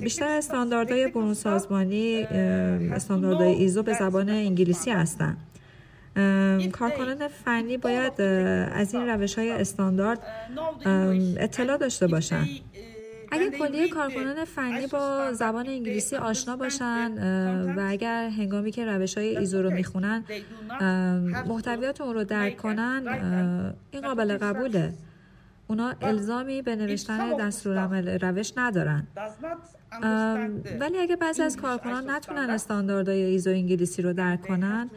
بیشتر 0.00 0.28
استانداردهای 0.28 1.08
برون 1.08 1.34
سازمانی 1.34 2.22
استانداردهای 2.22 3.52
ایزو 3.52 3.82
به 3.82 3.94
زبان 3.94 4.28
انگلیسی 4.28 4.90
هستند 4.90 5.36
کارکنان 6.72 7.28
فنی 7.28 7.76
باید 7.76 8.20
از 8.72 8.94
این 8.94 9.08
روش 9.08 9.38
های 9.38 9.50
استاندارد 9.50 10.18
اطلاع 11.38 11.76
داشته 11.76 12.06
باشند 12.06 12.48
اگر 13.32 13.50
کلیه 13.58 13.88
کارکنان 13.88 14.44
فنی 14.44 14.86
با 14.86 15.32
زبان 15.32 15.66
انگلیسی 15.66 16.16
آشنا 16.16 16.56
باشن 16.56 17.12
و 17.76 17.86
اگر 17.88 18.28
هنگامی 18.28 18.70
که 18.70 18.84
روش 18.86 19.18
های 19.18 19.36
ایزو 19.36 19.62
رو 19.62 19.70
می‌خونن 19.70 20.24
محتویات 21.46 22.00
اون 22.00 22.14
رو 22.14 22.24
درک 22.24 22.56
کنن 22.56 23.02
این 23.90 24.02
قابل 24.02 24.36
قبوله. 24.36 24.92
اونا 25.66 25.94
الزامی 26.02 26.62
به 26.62 26.76
نوشتن 26.76 27.36
دستورالعمل 27.36 28.18
روش 28.18 28.52
ندارن. 28.56 29.06
ولی 30.80 30.98
اگه 30.98 31.16
بعضی 31.16 31.42
از 31.42 31.56
کارکنان 31.56 32.10
نتونن 32.10 32.50
استانداردهای 32.50 33.22
ایزو 33.22 33.50
انگلیسی 33.50 34.02
رو 34.02 34.12
درک 34.12 34.42
کنن 34.42 34.90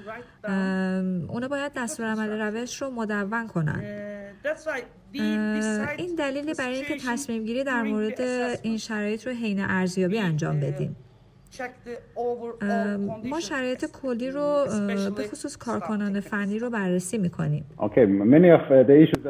اونا 1.27 1.47
باید 1.47 1.71
دستورالعمل 1.75 2.29
روش 2.41 2.81
رو 2.81 2.89
مدون 2.89 3.47
کنن. 3.47 3.83
این 5.21 6.15
دلیلی 6.17 6.53
برای 6.53 6.75
اینکه 6.75 6.97
تصمیم 7.07 7.45
گیری 7.45 7.63
در 7.63 7.83
مورد 7.83 8.21
این 8.61 8.77
شرایط 8.77 9.27
رو 9.27 9.33
حین 9.33 9.59
ارزیابی 9.59 10.19
انجام 10.19 10.59
بدیم. 10.59 10.95
ما 13.23 13.39
شرایط 13.39 13.85
کلی 14.01 14.31
رو 14.31 14.65
به 15.15 15.27
خصوص 15.27 15.57
کارکنان 15.57 16.19
فنی 16.19 16.59
رو 16.59 16.69
بررسی 16.69 17.17
می‌کنیم. 17.17 17.65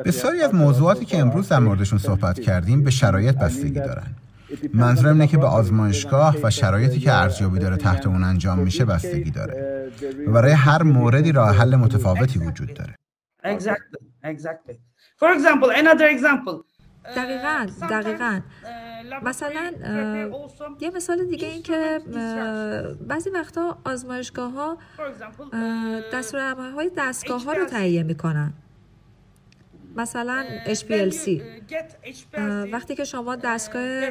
بسیاری 0.06 0.42
از 0.42 0.56
موضوعاتی 0.56 1.06
که 1.06 1.18
امروز 1.18 1.50
در 1.50 1.60
موردشون 1.60 2.00
صحبت 2.00 2.40
کردیم 2.40 2.84
به 2.84 2.92
شرایط 2.92 3.36
بستگی 3.36 3.80
دارن. 3.80 4.08
منظورم 4.74 5.14
اینه 5.14 5.28
که 5.28 5.38
به 5.38 5.46
آزمایشگاه 5.46 6.38
و 6.44 6.50
شرایطی 6.50 7.00
که 7.00 7.12
ارزیابی 7.12 7.60
داره 7.60 7.78
تحت 7.78 8.08
اون 8.08 8.24
انجام 8.24 8.60
میشه 8.60 8.86
بستگی 8.86 9.32
داره. 9.32 9.88
و 10.28 10.32
برای 10.32 10.52
هر 10.52 10.84
موردی 10.84 11.32
راه 11.32 11.56
حل 11.56 11.76
متفاوتی 11.76 12.40
وجود 12.40 12.74
داره. 12.74 12.96
دقیقا 17.16 17.68
دقیقا. 17.90 18.42
مثلا 19.24 19.72
یه 20.82 20.90
مثال 20.90 21.26
دیگه 21.26 21.48
این 21.48 21.64
که 21.64 22.00
بعضی 23.08 23.30
وقتا 23.30 23.78
آزمایشگاه 23.86 24.52
ها 24.52 24.78
دستور 26.14 26.72
های 26.72 26.92
دستگاه 26.98 27.44
ها 27.44 27.54
رو 27.54 27.66
تهیه 27.66 28.04
می‌کنن. 28.04 28.54
مثلا 29.96 30.46
HPLC 30.66 31.42
وقتی 32.72 32.96
که 32.96 33.04
شما 33.04 33.36
دستگاه 33.36 34.10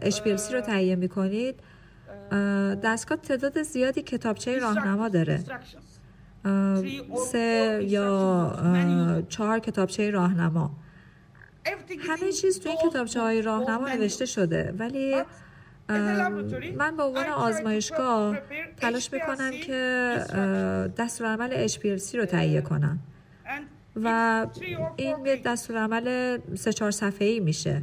HPLC 0.00 0.52
رو 0.52 0.60
تهیه 0.60 0.96
می‌کنید 0.96 1.60
دستگاه 2.82 3.18
تعداد 3.18 3.62
زیادی 3.62 4.02
کتابچه 4.02 4.58
راهنما 4.58 5.08
داره. 5.08 5.44
سه 7.32 7.80
یا 7.88 9.22
چهار 9.28 9.58
کتابچه 9.58 10.10
راهنما. 10.10 10.70
همه 12.08 12.32
چیز 12.32 12.60
توی 12.60 12.72
کتابچه 12.90 13.20
های 13.20 13.42
راهنما 13.42 13.88
نوشته 13.88 14.26
شده 14.26 14.74
ولی 14.78 15.14
من 16.76 16.96
به 16.96 17.02
عنوان 17.02 17.26
آزمایشگاه 17.26 18.38
تلاش 18.76 19.12
می‌کنم 19.12 19.50
که 19.50 19.78
دستورالعمل 20.96 21.68
HPLC 21.68 22.14
رو 22.14 22.24
تهیه 22.24 22.60
کنم. 22.60 22.98
و 23.96 24.46
این 24.96 25.22
به 25.22 25.36
دستورالعمل 25.36 26.38
سه 26.54 26.72
چهار 26.72 26.90
صفحه 26.90 27.26
ای 27.28 27.40
میشه 27.40 27.82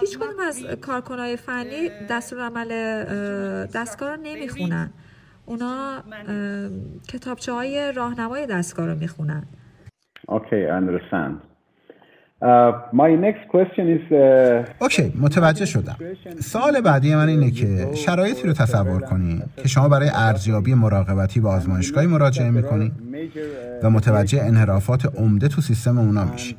هیچ 0.00 0.18
کدوم 0.18 0.40
از 0.46 0.62
کارکنای 0.62 1.36
فنی 1.36 1.90
دستورالعمل 2.10 2.68
دستگاه 3.64 4.10
رو 4.10 4.22
نمی‌خونن. 4.22 4.90
اونا 5.46 6.02
کتابچه 7.08 7.52
های 7.52 7.92
راهنمای 7.96 8.46
دستگاه 8.46 8.86
رو 8.86 8.94
می‌خونن. 8.94 9.42
Okay, 10.28 10.62
I 10.70 10.76
understand. 10.82 11.34
Uh, 12.42 12.48
my 13.02 13.10
next 13.26 13.44
question 13.54 13.84
is, 13.96 14.04
uh, 14.10 14.82
اوکی 14.82 15.12
متوجه 15.20 15.64
شدم. 15.64 15.96
سال 16.40 16.80
بعدی 16.80 17.14
من 17.14 17.28
اینه 17.28 17.50
که 17.50 17.88
شرایطی 17.94 18.46
رو 18.46 18.52
تصور 18.52 19.00
کنید 19.00 19.42
که 19.56 19.68
شما 19.68 19.88
برای 19.88 20.10
ارزیابی 20.14 20.74
مراقبتی 20.74 21.40
به 21.40 21.48
آزمایشگاهی 21.48 22.06
مراجعه 22.06 22.50
می‌کنید 22.50 22.92
و 23.82 23.90
متوجه 23.90 24.42
انحرافات 24.42 25.16
عمده 25.16 25.48
تو 25.48 25.60
سیستم 25.60 25.98
اونا 25.98 26.24
میشی. 26.24 26.56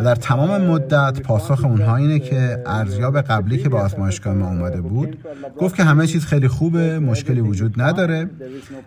و 0.00 0.04
در 0.04 0.14
تمام 0.14 0.62
مدت 0.62 1.20
پاسخ 1.20 1.64
اونها 1.64 1.96
اینه 1.96 2.18
که 2.18 2.62
ارزیاب 2.66 3.20
قبلی 3.20 3.58
که 3.58 3.68
به 3.68 3.78
آزمایشگاه 3.78 4.34
ما 4.34 4.48
اومده 4.48 4.80
بود 4.80 5.18
گفت 5.58 5.76
که 5.76 5.84
همه 5.84 6.06
چیز 6.06 6.26
خیلی 6.26 6.48
خوبه 6.48 6.98
مشکلی 6.98 7.40
وجود 7.40 7.82
نداره. 7.82 8.30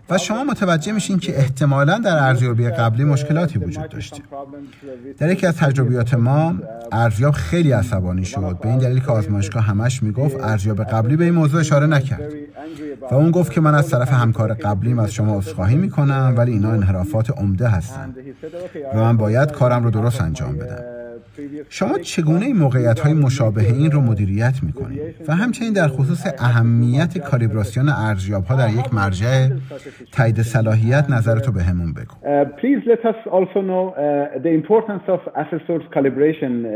و 0.09 0.17
شما 0.17 0.43
متوجه 0.43 0.91
میشین 0.91 1.19
که 1.19 1.39
احتمالا 1.39 1.97
در 1.97 2.23
ارزیابی 2.23 2.69
قبلی 2.69 3.03
مشکلاتی 3.03 3.59
وجود 3.59 3.89
داشته. 3.89 4.21
در 5.17 5.31
یکی 5.31 5.47
از 5.47 5.55
تجربیات 5.55 6.13
ما 6.13 6.55
ارزیاب 6.91 7.33
خیلی 7.33 7.71
عصبانی 7.71 8.25
شد. 8.25 8.57
به 8.61 8.69
این 8.69 8.77
دلیل 8.77 8.99
که 8.99 9.11
آزمایشگاه 9.11 9.63
همش 9.63 10.03
می‌گفت 10.03 10.41
ارزیاب 10.41 10.83
قبلی 10.83 11.15
به 11.15 11.23
این 11.23 11.33
موضوع 11.33 11.59
اشاره 11.59 11.87
نکرد. 11.87 12.21
و 13.11 13.15
اون 13.15 13.31
گفت 13.31 13.51
که 13.51 13.61
من 13.61 13.75
از 13.75 13.89
طرف 13.89 14.13
همکار 14.13 14.53
قبلیم 14.53 14.99
از 14.99 15.13
شما 15.13 15.37
عذرخواهی 15.37 15.75
می‌کنم 15.75 16.33
ولی 16.37 16.51
اینا 16.51 16.71
انحرافات 16.91 17.29
عمده 17.39 17.67
هستند 17.67 18.17
و 18.93 18.97
من 18.97 19.17
باید 19.17 19.51
کارم 19.51 19.83
رو 19.83 19.91
درست 19.91 20.21
انجام 20.21 20.57
بدم. 20.57 20.83
شما 21.69 21.97
چگونه 21.97 22.45
این 22.45 22.57
موقعیت 22.57 22.99
های 22.99 23.13
مشابه 23.13 23.61
این 23.61 23.91
رو 23.91 24.01
مدیریت 24.01 24.59
می‌کنید 24.63 25.01
و 25.27 25.35
همچنین 25.35 25.73
در 25.73 25.87
خصوص 25.87 26.27
اهمیت 26.39 27.17
کالیبراسیون 27.17 27.89
ارزیاب 27.89 28.45
ها 28.45 28.55
در 28.55 28.69
یک 28.69 28.93
مرجع 28.93 29.49
تایید 30.11 30.41
صلاحیت 30.41 31.05
نظرتو 31.09 31.51
به 31.51 31.63
همون 31.63 31.93
بگو. 31.93 32.15
Please 32.45 32.81
let 32.85 33.05
us 33.11 33.19
also 33.27 33.59
know 33.69 33.83
uh, 33.89 34.43
the 34.45 34.51
importance 34.61 35.05
of 35.15 35.19
assessor's 35.41 35.85
calibration 35.95 36.53
uh, 36.65 36.71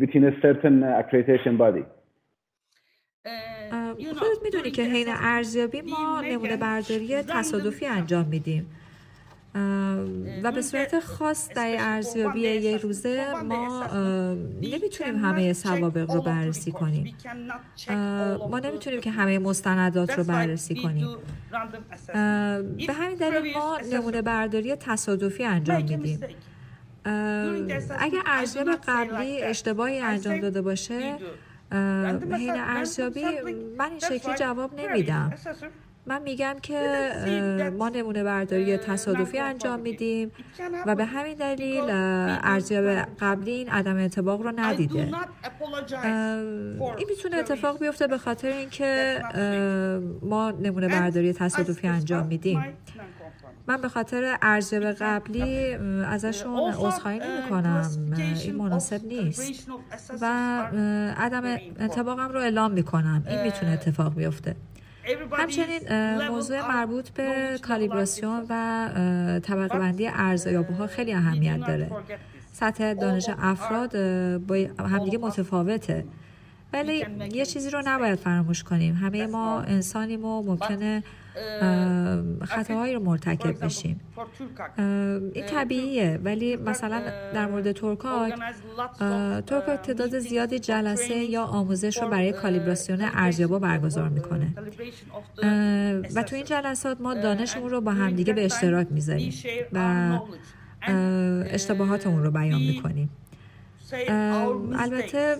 within 0.00 0.24
a 0.24 0.34
certain 0.42 0.82
accreditation 1.00 1.56
body. 1.58 1.84
خودت 4.18 4.42
می‌دونی 4.44 4.70
که 4.70 4.82
حین 4.82 5.06
ارزیابی 5.08 5.80
ما 5.80 6.22
نمونه 6.30 6.56
برداری 6.56 7.22
تصادفی 7.22 7.86
انجام 7.86 8.26
میدیم. 8.26 8.66
و 10.42 10.52
به 10.52 10.62
صورت 10.62 11.00
خاص 11.00 11.48
در 11.48 11.76
ارزیابی 11.78 12.40
یه 12.40 12.76
روزه 12.76 13.32
ما 13.44 13.86
نمی‌تونیم 14.62 15.24
همه 15.24 15.52
سوابق 15.52 16.10
رو 16.10 16.22
بررسی 16.22 16.72
کنیم. 16.72 17.14
ما 18.50 18.58
نمی‌تونیم 18.64 19.00
که 19.00 19.10
همه 19.10 19.38
مستندات 19.38 20.18
رو 20.18 20.24
بررسی 20.24 20.74
کنیم. 20.82 21.08
به 22.86 22.92
همین 22.92 23.16
دلیل 23.16 23.54
ما 23.54 23.78
نمونه 23.92 24.22
برداری 24.22 24.76
تصادفی 24.76 25.44
انجام 25.44 25.82
میدیم. 25.82 26.20
اگر 27.98 28.22
ارزیاب 28.26 28.68
قبلی 28.88 29.42
اشتباهی 29.42 29.98
انجام 29.98 30.40
داده 30.40 30.62
باشه 30.62 31.16
حین 32.32 32.54
ارزیابی 32.56 33.24
من 33.78 33.90
این 33.90 33.98
شکلی 33.98 34.34
جواب 34.34 34.80
نمیدم. 34.80 35.32
من 36.06 36.22
میگم 36.22 36.56
که 36.62 37.72
ما 37.78 37.88
نمونه 37.88 38.24
برداری 38.24 38.76
تصادفی 38.76 39.38
انجام 39.38 39.80
میدیم 39.80 40.32
و 40.86 40.94
به 40.94 41.04
همین 41.04 41.34
دلیل 41.34 41.84
ارزیاب 41.88 42.84
قبلی 43.20 43.50
این 43.50 43.68
عدم 43.68 43.96
انتباق 43.96 44.42
رو 44.42 44.52
ندیده. 44.56 45.12
این 46.96 47.06
می‌تونه 47.08 47.36
اتفاق 47.36 47.78
بیفته 47.78 48.06
به 48.06 48.18
خاطر 48.18 48.48
اینکه 48.48 49.22
ما 50.22 50.50
نمونه 50.50 50.88
برداری 50.88 51.32
تصادفی 51.32 51.88
انجام 51.88 52.26
میدیم. 52.26 52.64
من 53.66 53.80
به 53.80 53.88
خاطر 53.88 54.36
ارزیاب 54.42 54.84
قبلی 54.84 55.74
ازشون 56.06 56.72
عذرخواهی 56.72 57.18
نمی 57.18 57.48
کنم 57.50 57.90
این 58.44 58.56
مناسب 58.56 59.04
نیست. 59.04 59.68
و 60.20 60.26
عدم 61.16 61.58
انتباقم 61.78 62.28
رو 62.28 62.40
اعلام 62.40 62.72
می 62.72 62.82
کنم 62.82 63.24
این 63.28 63.42
می‌تونه 63.42 63.72
اتفاق 63.72 64.14
بیفته. 64.14 64.56
همچنین 65.32 65.80
موضوع 66.28 66.68
مربوط 66.68 67.10
به 67.10 67.58
کالیبراسیون 67.62 68.46
و 68.48 68.88
طبقه 69.42 69.78
بندی 69.78 70.08
ارزیابی 70.08 70.74
ها 70.74 70.86
خیلی 70.86 71.14
اهمیت 71.14 71.66
داره. 71.66 71.90
سطح 72.52 72.94
دانش 72.94 73.30
افراد 73.38 73.90
با 74.38 74.54
همدیگه 74.78 75.18
متفاوته. 75.18 76.04
ولی 76.72 77.06
یه 77.32 77.46
چیزی 77.46 77.70
رو 77.70 77.82
نباید 77.84 78.18
فراموش 78.18 78.62
کنیم. 78.64 78.94
همه 78.94 79.26
ما 79.26 79.60
انسانیم 79.60 80.24
و 80.24 80.42
ممکنه 80.42 81.02
خطاهایی 82.44 82.94
رو 82.94 83.02
مرتکب 83.02 83.64
بشیم. 83.64 84.00
این 85.34 85.46
طبیعیه. 85.46 86.20
ولی 86.24 86.56
مثلا 86.56 87.02
در 87.34 87.46
مورد 87.46 87.72
ترکاک 87.72 88.34
ترکاک 89.46 89.82
تعداد 89.82 90.18
زیادی 90.18 90.58
جلسه 90.58 91.14
یا 91.14 91.42
آموزش 91.42 92.02
رو 92.02 92.08
برای 92.08 92.32
کالیبراسیون 92.32 92.98
ارزیابا 93.02 93.58
برگزار 93.58 94.08
می‌کنه. 94.08 94.54
و 96.14 96.22
تو 96.22 96.36
این 96.36 96.44
جلسات 96.44 97.00
ما 97.00 97.14
دانشمون 97.14 97.70
رو 97.70 97.80
با 97.80 97.92
همدیگه 97.92 98.32
به 98.32 98.44
اشتراک 98.44 98.86
می‌ذاریم 98.90 99.32
و 99.72 100.18
اشتباهاتمون 101.50 102.22
رو 102.22 102.30
بیان 102.30 102.60
می‌کنیم. 102.60 103.10
البته 103.92 105.36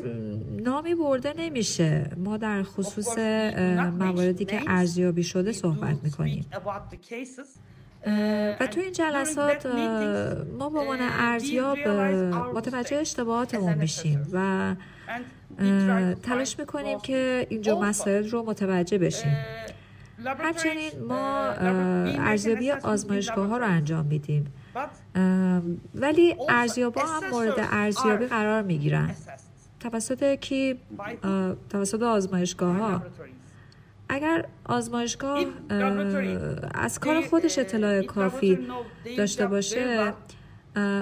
نامی 0.63 0.95
برده 0.95 1.35
نمیشه. 1.39 2.11
ما 2.17 2.37
در 2.37 2.63
خصوص 2.63 3.19
مواردی 3.99 4.45
که 4.45 4.61
ارزیابی 4.67 5.23
شده 5.23 5.53
صحبت 5.53 5.97
می‌کنیم. 6.03 6.47
و 8.61 8.67
تو 8.67 8.81
این 8.81 8.93
جلسات 8.93 9.67
ما 10.59 10.71
به 10.71 10.79
عنوان 10.79 10.99
ارزیاب 11.01 11.79
متوجه 12.55 12.97
اشتباهاتمون 12.97 13.75
میشیم 13.75 14.29
و 14.33 14.75
تلاش 16.23 16.59
می‌کنیم 16.59 16.99
که 16.99 17.47
اینجا 17.51 17.81
مسائل 17.81 18.31
رو 18.31 18.43
متوجه 18.43 18.99
بشیم. 18.99 19.37
همچنین 20.25 20.91
ما 21.09 21.39
ارزیابی 21.49 22.71
آزمایشگاه 22.71 23.47
ها 23.47 23.59
رو 23.59 23.67
انجام 23.67 24.07
میدیم. 24.07 24.45
ولی 25.95 26.37
ارزیابا 26.49 27.03
هم 27.03 27.31
مورد 27.31 27.55
ارزیابی 27.59 28.27
قرار 28.27 28.63
می‌گیرن. 28.63 29.15
توسط 29.81 30.35
کی؟ 30.35 30.79
توسط 31.71 32.03
آزمایشگاه 32.03 32.77
ها 32.77 33.03
اگر 34.09 34.45
آزمایشگاه 34.65 35.45
از 36.75 36.99
کار 36.99 37.21
خودش 37.21 37.59
اطلاع 37.59 38.03
کافی 38.03 38.59
داشته 39.17 39.47
باشه 39.47 40.15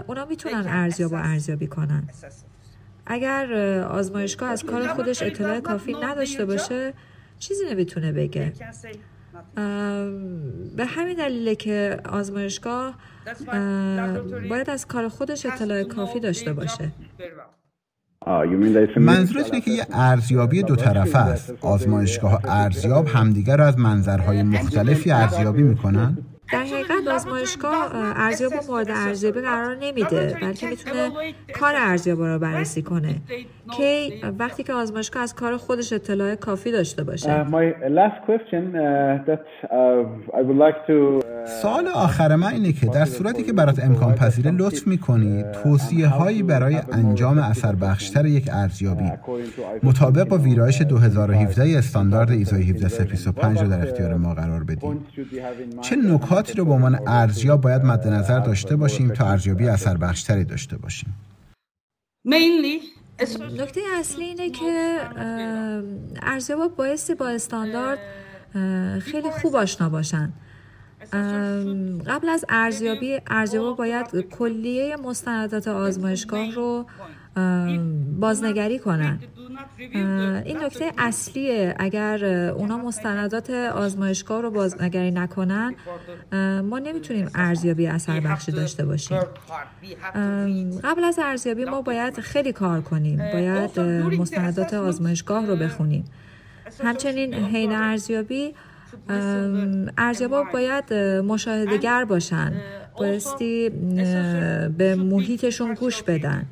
اونا 0.07 0.25
می‌تونن 0.25 0.65
ارزیاب 0.69 1.13
و 1.13 1.15
ارزیابی 1.15 1.67
کنن. 1.67 2.09
اگر 3.07 3.53
آزمایشگاه 3.83 4.51
از 4.51 4.65
کار 4.65 4.87
خودش 4.87 5.23
اطلاع 5.23 5.61
کافی 5.61 5.95
نداشته 6.03 6.45
باشه 6.45 6.95
چیزی 7.39 7.65
نمی‌تونه 7.71 8.13
بگه. 8.13 8.53
به 10.77 10.85
همین 10.85 11.17
دلیله 11.17 11.55
که 11.55 12.01
آزمایشگاه 12.09 12.95
باید 14.51 14.71
از 14.71 14.87
کار 14.87 15.09
خودش 15.09 15.47
اطلاع 15.47 15.83
کافی 15.83 16.21
داشته 16.21 16.53
باشه. 16.53 16.93
منظورت 18.97 19.45
اینه 19.45 19.61
که 19.61 19.71
یه 19.71 19.87
ارزیابی 19.93 20.63
دو 20.63 20.77
طرفه 20.77 21.19
است. 21.19 21.55
آزمایشگاه 21.61 22.41
ارزیاب 22.45 23.09
همدیگر 23.09 23.57
رو 23.57 23.65
از 23.65 23.79
منظرهای 23.79 24.43
مختلفی 24.43 25.11
ارزیابی 25.11 25.63
می‌کنن؟ 25.63 26.19
در 26.53 26.63
حقیقت 26.63 27.09
آزمایشگاه 27.09 27.91
ارزیاب 28.17 28.53
مورد 28.69 28.91
ارزیابی 28.91 29.41
قرار 29.41 29.77
نمیده 29.77 30.37
بلکه 30.43 30.67
می‌تونه 30.67 31.11
کار 31.61 31.75
ارزیاب 31.77 32.23
رو 32.23 32.39
بررسی 32.39 32.83
کنه. 32.83 33.15
کی 33.77 34.23
وقتی 34.39 34.63
که 34.63 34.73
آزمایشگاه 34.73 35.23
از 35.23 35.35
کار 35.35 35.57
خودش 35.57 35.93
اطلاع 35.93 36.35
کافی 36.35 36.73
داشته 36.73 37.05
باشه؟ 37.05 37.47
سوال 41.63 41.89
آخر 41.89 42.37
من 42.37 42.53
اینه 42.53 42.73
که 42.73 42.87
در 42.87 43.05
صورتی 43.05 43.43
که 43.43 43.53
برات 43.53 43.85
امکان 43.85 44.15
پذیره 44.15 44.51
لطف 44.51 44.87
می‌کنی 44.87 45.45
توصیه 45.63 46.09
هایی 46.09 46.43
برای 46.43 46.77
انجام 46.93 47.39
اثر 47.39 47.75
بخشتر 47.75 48.27
یک 48.27 48.49
ارزیابی. 48.53 49.11
مطابق 49.83 50.29
با 50.29 50.39
ویرایش 50.39 50.83
2017 50.83 51.79
استاندارد 51.79 52.31
ایزای 52.31 52.63
17325 52.63 53.63
رو 53.63 53.69
در 53.69 53.83
اختیار 53.83 54.15
ما 54.15 54.35
قرار 54.35 54.65
بدیم 54.65 55.07
چه 55.81 55.97
نکاتی 56.41 56.59
رو 56.59 56.65
به 56.65 56.73
عنوان 56.73 57.09
ارزیاب 57.09 57.61
باید 57.61 57.85
مد 57.85 58.09
نظر 58.09 58.41
داشته 58.41 58.77
باشیم 58.77 59.13
تا 59.13 59.31
ارزیابی 59.31 59.69
اثر 59.69 59.97
بخشتری 59.97 60.45
داشته 60.45 60.77
باشیم. 60.77 61.15
نکته 62.25 63.81
اصلی 63.99 64.25
اینه 64.25 64.51
که 64.51 65.01
ارزیابا 66.23 66.69
بایستی 66.69 67.15
با 67.15 67.29
استاندارد 67.29 67.99
خیلی 69.01 69.31
خوب 69.31 69.57
آشنا 69.57 69.89
باشن. 69.89 70.33
قبل 72.07 72.29
از 72.29 72.45
ارزیابی 72.49 73.21
ارزیابا 73.27 73.73
باید 73.73 74.21
کلیه 74.21 74.97
مستندات 74.97 75.69
آزمایشگاه 75.69 76.51
رو 76.51 76.87
بازنگری 78.21 78.79
کنن. 78.79 79.19
این 80.45 80.63
نکته 80.63 80.93
اصلیه. 80.99 81.75
اگر 81.79 82.25
اونا 82.25 82.77
مستندات 82.77 83.51
آزمایشگاه 83.51 84.43
رو 84.43 84.51
بازنگری 84.51 85.11
نکنن 85.11 85.75
ما 86.63 86.79
نمی‌تونیم 86.79 87.31
ارزیابی 87.35 87.87
اثر 87.87 88.21
بخشی 88.21 88.53
داشته 88.53 88.85
باشیم. 88.85 89.19
قبل 90.85 91.05
از 91.05 91.19
ارزیابی 91.23 91.65
ما 91.65 91.83
باید 91.83 92.21
خیلی 92.21 92.53
کار 92.53 92.81
کنیم. 92.81 93.19
باید 93.33 93.81
مستندات 94.21 94.75
آزمایشگاه 94.75 95.47
رو 95.47 95.57
بخونیم. 95.57 96.05
همچنین 96.85 97.35
حین 97.35 97.73
ارزیابی 97.73 98.55
ارزیابا 99.99 100.45
باید 100.53 100.95
مشاهدگر 101.25 102.05
باشن. 102.05 102.53
بایستی 103.01 103.71
به 104.79 104.95
محیطشون 104.95 105.75
گوش 105.75 106.03
بدن. 106.03 106.47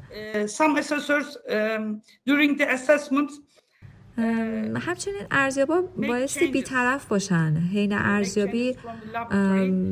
همچنین 4.80 5.22
ارزیابا 5.30 5.82
بایستی 5.96 6.46
بیطرف 6.46 7.05
باشن. 7.05 7.57
حین 7.72 7.92
ارزیابی 7.92 8.76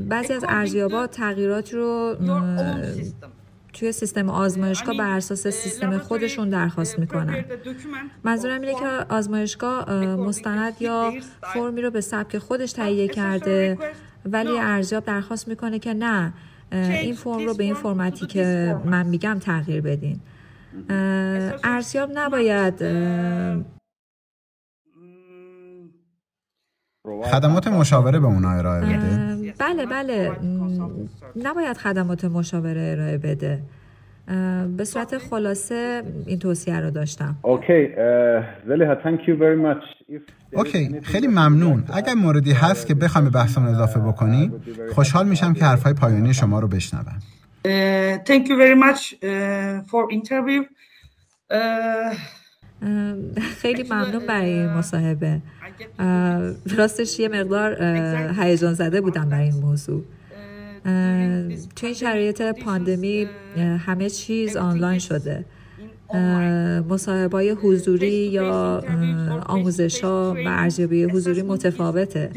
بعضی 0.08 0.32
از 0.32 0.44
ارزیابا 0.48 1.06
تغییرات 1.06 1.74
رو 1.74 2.16
توی 3.72 3.92
سیستم 3.92 4.30
آزمایشگاه 4.30 4.96
بر 4.96 5.10
اساس 5.10 5.46
سیستم 5.46 5.98
خودشون 5.98 6.50
درخواست 6.50 6.98
می‌کنن. 6.98 7.44
منظورم 8.24 8.60
اینه 8.60 8.74
که 8.74 8.86
آزمایشگاه 9.08 10.04
مستند 10.04 10.82
یا 10.82 11.12
فرمی 11.42 11.82
رو 11.82 11.90
به 11.90 12.00
سبک 12.00 12.38
خودش 12.38 12.72
تهیه 12.72 13.08
کرده. 13.08 13.78
ولی 14.32 14.58
ارزیاب 14.58 15.04
درخواست 15.04 15.48
می‌کنه 15.48 15.78
که 15.78 15.94
نه 15.94 16.32
این 16.72 17.14
فرم 17.14 17.46
رو 17.46 17.54
به 17.54 17.64
این 17.64 17.74
فرمتی 17.74 18.26
که 18.26 18.76
من 18.84 19.06
میگم 19.06 19.38
تغییر 19.38 19.80
بدین. 19.80 20.20
ارزیاب 21.64 22.10
نباید 22.14 22.74
خدمات 27.22 27.68
مشاوره 27.68 28.18
به 28.18 28.26
اونا 28.26 28.50
ارائه 28.50 28.84
بده. 28.84 29.54
بله 29.58 29.86
بله. 29.86 30.32
نباید 31.36 31.76
خدمات 31.76 32.24
مشاوره 32.24 32.92
ارائه 32.92 33.18
بده. 33.18 33.62
به 34.76 34.84
صورت 34.84 35.18
خلاصه 35.18 36.02
این 36.26 36.38
توصیه 36.38 36.80
رو 36.80 36.90
داشتم. 36.90 37.36
اوکی 37.42 37.88
اوکی 40.56 41.00
خیلی 41.02 41.26
ممنون. 41.26 41.84
اگر 41.92 42.14
موردی 42.14 42.52
هست 42.52 42.86
که 42.86 42.94
بخوام 42.94 43.24
به 43.24 43.30
بحثمون 43.30 43.68
اضافه 43.68 44.00
بکنی 44.00 44.52
خوشحال 44.94 45.28
میشم 45.28 45.54
که 45.54 45.64
حرفای 45.64 45.92
پایانی 45.92 46.34
شما 46.34 46.60
رو 46.60 46.68
بشنوم. 46.68 47.18
Thank 48.24 48.46
you 48.48 48.56
very 48.62 48.76
much 48.86 49.14
for 49.90 50.02
interview. 50.12 50.62
خیلی 53.62 53.82
ممنون 53.82 54.26
برای 54.26 54.66
مصاحبه. 54.66 55.40
راستش 56.76 57.18
یه 57.18 57.28
مقدار 57.28 57.82
هیجان 58.38 58.74
زده 58.74 59.00
بودم 59.00 59.28
برای 59.28 59.44
این 59.44 59.60
موضوع. 59.60 60.04
توی 61.76 61.86
این 61.86 61.94
شرایط 61.94 62.42
پاندمی 62.42 63.26
همه 63.86 64.10
چیز 64.10 64.56
آنلاین 64.56 64.98
شده. 64.98 65.44
مصاحبه 66.88 67.56
حضوری 67.62 68.08
یا 68.08 68.84
آموزش 69.46 70.04
ها 70.04 70.36
و 70.44 70.48
ارزیابی 70.48 71.04
حضوری 71.04 71.42
متفاوته 71.42 72.30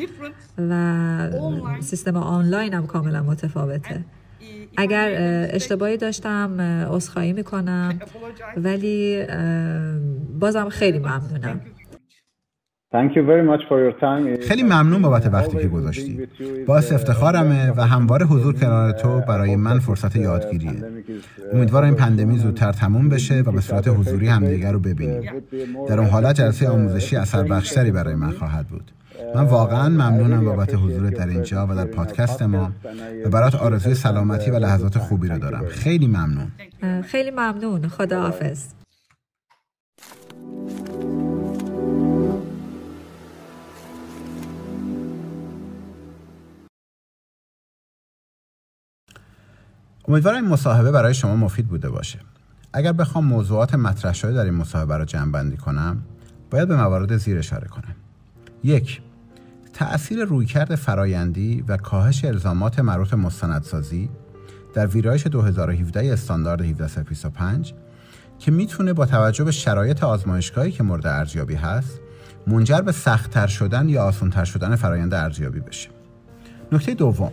و 0.57 1.29
سیستم 1.79 2.15
آنلاین 2.17 2.73
هم 2.73 2.87
کاملا 2.87 3.23
متفاوته. 3.23 4.05
اگر 4.77 5.09
اشتباهی 5.53 5.97
داشتم 5.97 6.61
عذرخواهی 6.91 7.33
می‌کنم 7.33 7.99
ولی 8.57 9.25
بازم 10.39 10.69
خیلی 10.69 10.99
ممنونم. 10.99 11.61
خیلی 14.47 14.63
ممنون 14.63 15.01
بابت 15.01 15.33
وقتی 15.33 15.57
که 15.57 15.67
گذاشتی. 15.67 16.27
باعث 16.67 16.91
افتخارمه 16.91 17.71
و 17.77 17.81
همواره 17.81 18.25
حضور 18.25 18.53
کنار 18.53 18.91
تو 18.91 19.21
برای 19.27 19.55
من 19.55 19.79
فرصت 19.79 20.15
یادگیریه. 20.15 20.83
امیدوارم 21.53 21.85
این 21.85 21.95
پندمی 21.95 22.37
زودتر 22.37 22.71
تموم 22.71 23.09
بشه 23.09 23.41
و 23.41 23.51
به 23.51 23.61
صورت 23.61 23.87
حضوری 23.87 24.27
همدیگر 24.27 24.71
رو 24.71 24.79
ببینیم. 24.79 25.31
در 25.87 25.99
اون 25.99 26.09
حالت 26.09 26.35
جلسه 26.35 26.69
آموزشی 26.69 27.15
اثر 27.15 27.43
بخشتری 27.43 27.91
برای 27.91 28.15
من 28.15 28.31
خواهد 28.31 28.67
بود. 28.67 28.91
من 29.35 29.43
واقعا 29.43 29.89
ممنونم 29.89 30.45
بابت 30.45 30.75
حضور 30.75 31.09
در 31.09 31.27
اینجا 31.27 31.67
و 31.69 31.75
در 31.75 31.85
پادکست 31.85 32.41
ما 32.41 32.71
و 33.25 33.29
برات 33.29 33.55
آرزوی 33.55 33.93
سلامتی 33.93 34.51
و 34.51 34.59
لحظات 34.59 34.97
خوبی 34.97 35.27
رو 35.27 35.37
دارم. 35.37 35.65
خیلی 35.65 36.07
ممنون. 36.07 36.47
خیلی 37.01 37.31
ممنون. 37.31 37.87
خداحافظ. 37.87 38.78
امیدوارم 50.09 50.43
این 50.43 50.51
مصاحبه 50.51 50.91
برای 50.91 51.13
شما 51.13 51.35
مفید 51.35 51.67
بوده 51.67 51.89
باشه. 51.89 52.19
اگر 52.73 52.91
بخوام 52.91 53.25
موضوعات 53.25 53.75
مطرح 53.75 54.13
شده 54.13 54.33
در 54.33 54.45
این 54.45 54.53
مصاحبه 54.53 54.97
را 54.97 55.05
جمع 55.05 55.31
بندی 55.31 55.57
کنم 55.57 56.01
باید 56.51 56.67
به 56.67 56.75
موارد 56.75 57.17
زیر 57.17 57.37
اشاره 57.37 57.67
کنم. 57.67 57.95
یک 58.63 59.01
تأثیر 59.73 60.23
رویکرد 60.23 60.75
فرایندی 60.75 61.63
و 61.67 61.77
کاهش 61.77 62.25
الزامات 62.25 62.79
مربوط 62.79 63.13
مستندسازی 63.13 64.09
در 64.73 64.87
ویرایش 64.87 65.27
2017 65.27 66.13
استاندارد 66.13 66.61
1725 66.61 67.73
که 68.39 68.51
می‌تونه 68.51 68.93
با 68.93 69.05
توجه 69.05 69.43
به 69.43 69.51
شرایط 69.51 70.03
آزمایشگاهی 70.03 70.71
که 70.71 70.83
مورد 70.83 71.07
ارزیابی 71.07 71.55
هست 71.55 71.99
منجر 72.47 72.81
به 72.81 72.91
سختتر 72.91 73.47
شدن 73.47 73.89
یا 73.89 74.03
آسانتر 74.03 74.45
شدن 74.45 74.75
فرایند 74.75 75.13
ارزیابی 75.13 75.59
بشه. 75.59 75.89
نکته 76.71 76.93
دوم 76.93 77.31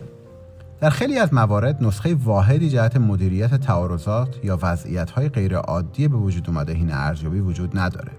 در 0.81 0.89
خیلی 0.89 1.17
از 1.17 1.33
موارد 1.33 1.83
نسخه 1.83 2.15
واحدی 2.15 2.69
جهت 2.69 2.97
مدیریت 2.97 3.55
تعارضات 3.55 4.45
یا 4.45 4.59
وضعیت 4.61 5.17
غیر 5.17 5.55
عادی 5.55 6.07
به 6.07 6.17
وجود 6.17 6.49
اومده 6.49 6.73
این 6.73 6.91
ارزیابی 6.91 7.39
وجود 7.39 7.79
نداره 7.79 8.11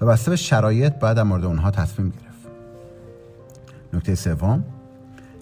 و 0.00 0.06
بسته 0.06 0.30
به 0.30 0.36
شرایط 0.36 0.92
باید 0.92 1.16
در 1.16 1.22
مورد 1.22 1.44
اونها 1.44 1.70
تصمیم 1.70 2.08
گرفت. 2.08 2.48
نکته 3.92 4.14
سوم 4.14 4.64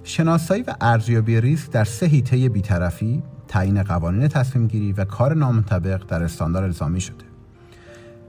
شناسایی 0.05 0.63
و 0.63 0.75
ارزیابی 0.81 1.41
ریسک 1.41 1.71
در 1.71 1.85
سه 1.85 2.07
حیطه 2.07 2.49
بیطرفی 2.49 3.23
تعیین 3.49 3.83
قوانین 3.83 4.29
تصمیم 4.29 4.67
گیری 4.67 4.93
و 4.93 5.05
کار 5.05 5.35
نامطبق 5.35 6.07
در 6.07 6.23
استاندار 6.23 6.65
الزامی 6.65 7.01
شده. 7.01 7.25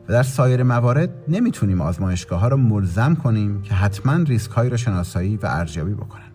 و 0.08 0.14
در 0.14 0.24
سایر 0.24 0.64
موارد 0.64 1.10
نمی‌تونیم 1.28 1.82
آزمایشگاه 1.82 2.40
ها 2.40 2.48
را 2.48 2.58
ملزم 2.58 3.16
کنیم 3.16 3.62
که 3.62 3.74
حتما 3.74 4.16
ریسک 4.16 4.52
هایی 4.52 4.70
را 4.70 4.78
شناسایی 4.78 5.38
و 5.38 5.46
ارزیابی 5.46 5.94
بکنن. 5.94 6.31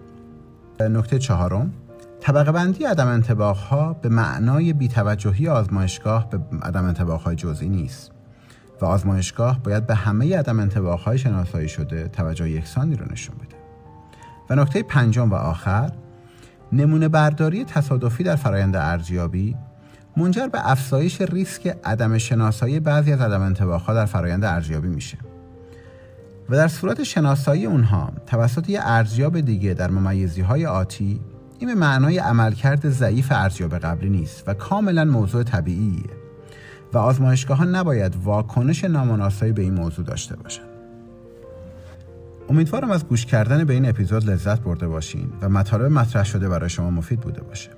نکته 0.81 1.19
چهارم 1.19 1.73
طبقه 2.21 2.53
بندی 2.53 2.85
عدم 2.85 3.09
انتباق 3.09 3.57
ها 3.57 3.93
به 3.93 4.09
معنای 4.09 4.73
بیتوجهی 4.73 5.49
آزمایشگاه 5.49 6.31
به 6.31 6.41
عدم 6.63 6.85
انتباق 6.85 7.21
های 7.21 7.37
جزئی 7.37 7.69
نیست 7.69 8.11
و 8.81 8.85
آزمایشگاه 8.85 9.63
باید 9.63 9.87
به 9.87 9.95
همه 9.95 10.39
عدم 10.39 10.61
انتباق 10.61 11.01
های 11.01 11.19
شناسایی 11.19 11.69
شده 11.69 12.09
توجه 12.09 12.51
یکسانی 12.51 12.97
را 12.97 13.07
نشون 13.11 13.37
بده. 13.37 13.57
و 14.51 14.63
نکته 14.63 14.83
پنجم 14.83 15.31
و 15.31 15.35
آخر 15.35 15.93
نمونه 16.73 17.09
برداری 17.09 17.65
تصادفی 17.65 18.25
در 18.25 18.37
فرایند 18.37 18.77
ارزیابی 18.77 19.57
منجر 20.17 20.47
به 20.47 20.71
افزایش 20.71 21.21
ریسک 21.21 21.77
عدم 21.85 22.19
شناسایی 22.19 22.81
بعضی 22.81 23.13
از 23.13 23.21
عدم 23.21 23.55
ها 23.55 23.95
در 23.95 24.05
فرایند 24.05 24.45
ارزیابی 24.45 24.89
میشه. 24.89 25.19
و 26.49 26.57
در 26.57 26.69
صورت 26.69 27.03
شناسایی 27.03 27.67
اونها 27.67 28.13
توسط 28.27 28.71
یه 28.71 28.81
ارزیاب 28.83 29.41
دیگه 29.41 29.75
در 29.75 29.91
ممیزی 29.91 30.41
های 30.41 30.67
آتی 30.67 31.21
این 31.59 31.69
به 31.69 31.75
معنای 31.75 32.19
عملکرد 32.19 32.89
ضعیف 32.89 33.33
ارزیاب 33.33 33.79
قبلی 33.79 34.11
نیست 34.11 34.45
و 34.47 34.55
کاملا 34.55 35.05
موضوع 35.05 35.43
طبیعیه 35.43 36.11
و 36.93 36.99
آزمایشگاه 36.99 37.59
ها 37.59 37.65
نباید 37.65 38.17
واکنش 38.25 38.85
نامناسبی 38.85 39.53
به 39.53 39.63
این 39.63 39.75
موضوع 39.75 40.05
داشته 40.05 40.37
باشند. 40.37 40.67
امیدوارم 42.49 42.91
از 42.91 43.07
گوش 43.07 43.27
کردن 43.27 43.65
به 43.65 43.73
این 43.73 43.89
اپیزود 43.89 44.31
لذت 44.31 44.61
برده 44.61 44.89
باشین 44.89 45.33
و 45.43 45.49
مطالب 45.49 45.93
مطرح 45.93 46.25
شده 46.25 46.49
برای 46.49 46.71
شما 46.71 46.91
مفید 46.91 47.21
بوده 47.21 47.43
باشه. 47.43 47.71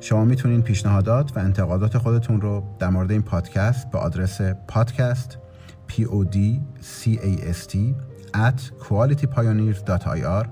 شما 0.00 0.24
می‌تونین 0.24 0.62
پیشنهادات 0.62 1.36
و 1.36 1.40
انتقادات 1.40 1.98
خودتون 1.98 2.40
رو 2.40 2.64
در 2.78 2.88
مورد 2.88 3.10
این 3.10 3.22
پادکست 3.22 3.90
به 3.90 3.98
آدرس 3.98 4.40
پادکست 4.68 5.38
podcast 5.90 7.84
at 8.34 8.60
qualitypioneers.ir 8.84 10.46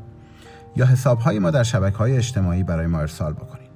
یا 0.77 0.87
حسابهای 0.87 1.39
ما 1.39 1.51
در 1.51 1.63
شبکه 1.63 1.97
های 1.97 2.17
اجتماعی 2.17 2.63
برای 2.63 2.87
ما 2.87 3.01
ارسال 3.01 3.33
بکنید. 3.33 3.69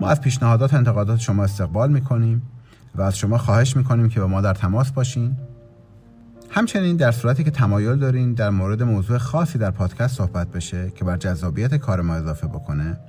ما 0.00 0.08
از 0.08 0.20
پیشنهادات 0.20 0.74
و 0.74 0.76
انتقادات 0.76 1.20
شما 1.20 1.44
استقبال 1.44 1.92
می‌کنیم 1.92 2.42
و 2.94 3.02
از 3.02 3.18
شما 3.18 3.38
خواهش 3.38 3.76
می‌کنیم 3.76 4.08
که 4.08 4.20
با 4.20 4.26
ما 4.26 4.40
در 4.40 4.54
تماس 4.54 4.90
باشین 4.90 5.36
همچنین 6.50 6.96
در 6.96 7.12
صورتی 7.12 7.44
که 7.44 7.50
تمایل 7.50 7.96
دارین 7.96 8.34
در 8.34 8.50
مورد 8.50 8.82
موضوع 8.82 9.18
خاصی 9.18 9.58
در 9.58 9.70
پادکست 9.70 10.16
صحبت 10.16 10.48
بشه 10.48 10.90
که 10.90 11.04
بر 11.04 11.16
جذابیت 11.16 11.74
کار 11.74 12.00
ما 12.00 12.14
اضافه 12.14 12.46
بکنه 12.46 13.00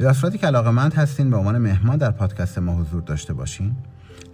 یا 0.00 0.06
در 0.06 0.12
صورتی 0.12 0.38
که 0.38 0.46
علاقه 0.46 1.00
هستین 1.00 1.30
به 1.30 1.36
عنوان 1.36 1.58
مهمان 1.58 1.96
در 1.96 2.10
پادکست 2.10 2.58
ما 2.58 2.74
حضور 2.74 3.02
داشته 3.02 3.32
باشین 3.32 3.76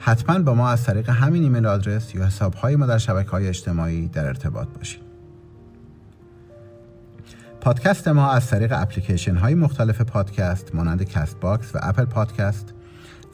حتما 0.07 0.39
با 0.39 0.55
ما 0.55 0.69
از 0.69 0.85
طریق 0.85 1.11
همین 1.11 1.43
ایمیل 1.43 1.67
آدرس 1.67 2.15
یا 2.15 2.27
حسابهای 2.27 2.77
ما 2.77 2.87
در 2.87 2.99
شبکه 2.99 3.31
های 3.31 3.49
اجتماعی 3.49 4.09
در 4.09 4.27
ارتباط 4.27 4.69
باشید. 4.69 5.03
پادکست 7.61 8.09
ما 8.09 8.31
از 8.31 8.47
طریق 8.47 8.73
اپلیکیشن 8.77 9.37
های 9.37 9.55
مختلف 9.55 10.01
پادکست 10.01 10.75
مانند 10.75 11.03
Castbox 11.03 11.75
و 11.75 11.79
Apple 11.83 12.05
Podcast 12.05 12.75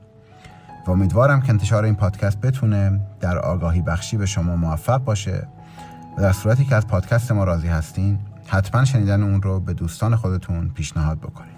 و 0.88 0.92
امیدوارم 0.92 1.42
که 1.42 1.50
انتشار 1.50 1.84
این 1.84 1.96
پادکست 1.96 2.42
بتونه 2.42 3.00
در 3.20 3.38
آگاهی 3.38 3.82
بخشی 3.82 4.18
به 4.18 4.26
شما 4.26 4.56
موفق 4.56 5.04
باشه 5.04 5.48
و 6.18 6.22
در 6.22 6.32
صورتی 6.32 6.66
که 6.66 6.76
از 6.76 6.88
پادکست 6.88 7.32
ما 7.32 7.44
راضی 7.44 7.68
هستین 7.68 8.20
حتما 8.48 8.86
شنیدن 8.86 9.24
اون 9.24 9.42
رو 9.42 9.60
به 9.60 9.74
دوستان 9.74 10.16
خودتون 10.16 10.70
پیشنهاد 10.70 11.18
بکنید 11.20 11.54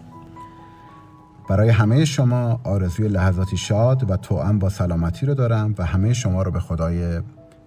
برای 1.49 1.69
همه 1.69 2.05
شما 2.05 2.59
آرزوی 2.63 3.07
لحظاتی 3.07 3.57
شاد 3.57 4.09
و 4.09 4.17
توأم 4.17 4.59
با 4.59 4.69
سلامتی 4.69 5.25
رو 5.25 5.33
دارم 5.33 5.75
و 5.77 5.85
همه 5.85 6.13
شما 6.13 6.43
رو 6.43 6.51
به 6.51 6.59
خدای 6.59 7.21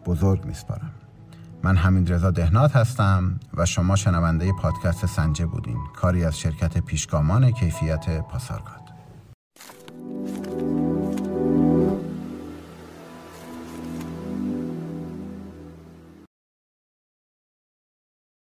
بزرگ 0.07 0.45
میسپارم. 0.45 0.91
من 1.63 1.77
همین 1.77 2.07
رضا 2.07 2.31
دهنات 2.31 2.77
هستم 2.77 3.41
و 3.55 3.67
شما 3.67 3.97
شنونده 3.97 4.53
پادکست 4.53 5.07
سنجه 5.07 5.47
بودین. 5.47 5.79
کاری 5.97 6.25
از 6.25 6.39
شرکت 6.39 6.79
پیشگامان 6.79 7.51
کیفیت 7.51 8.21
پاسارگاد. 8.21 8.78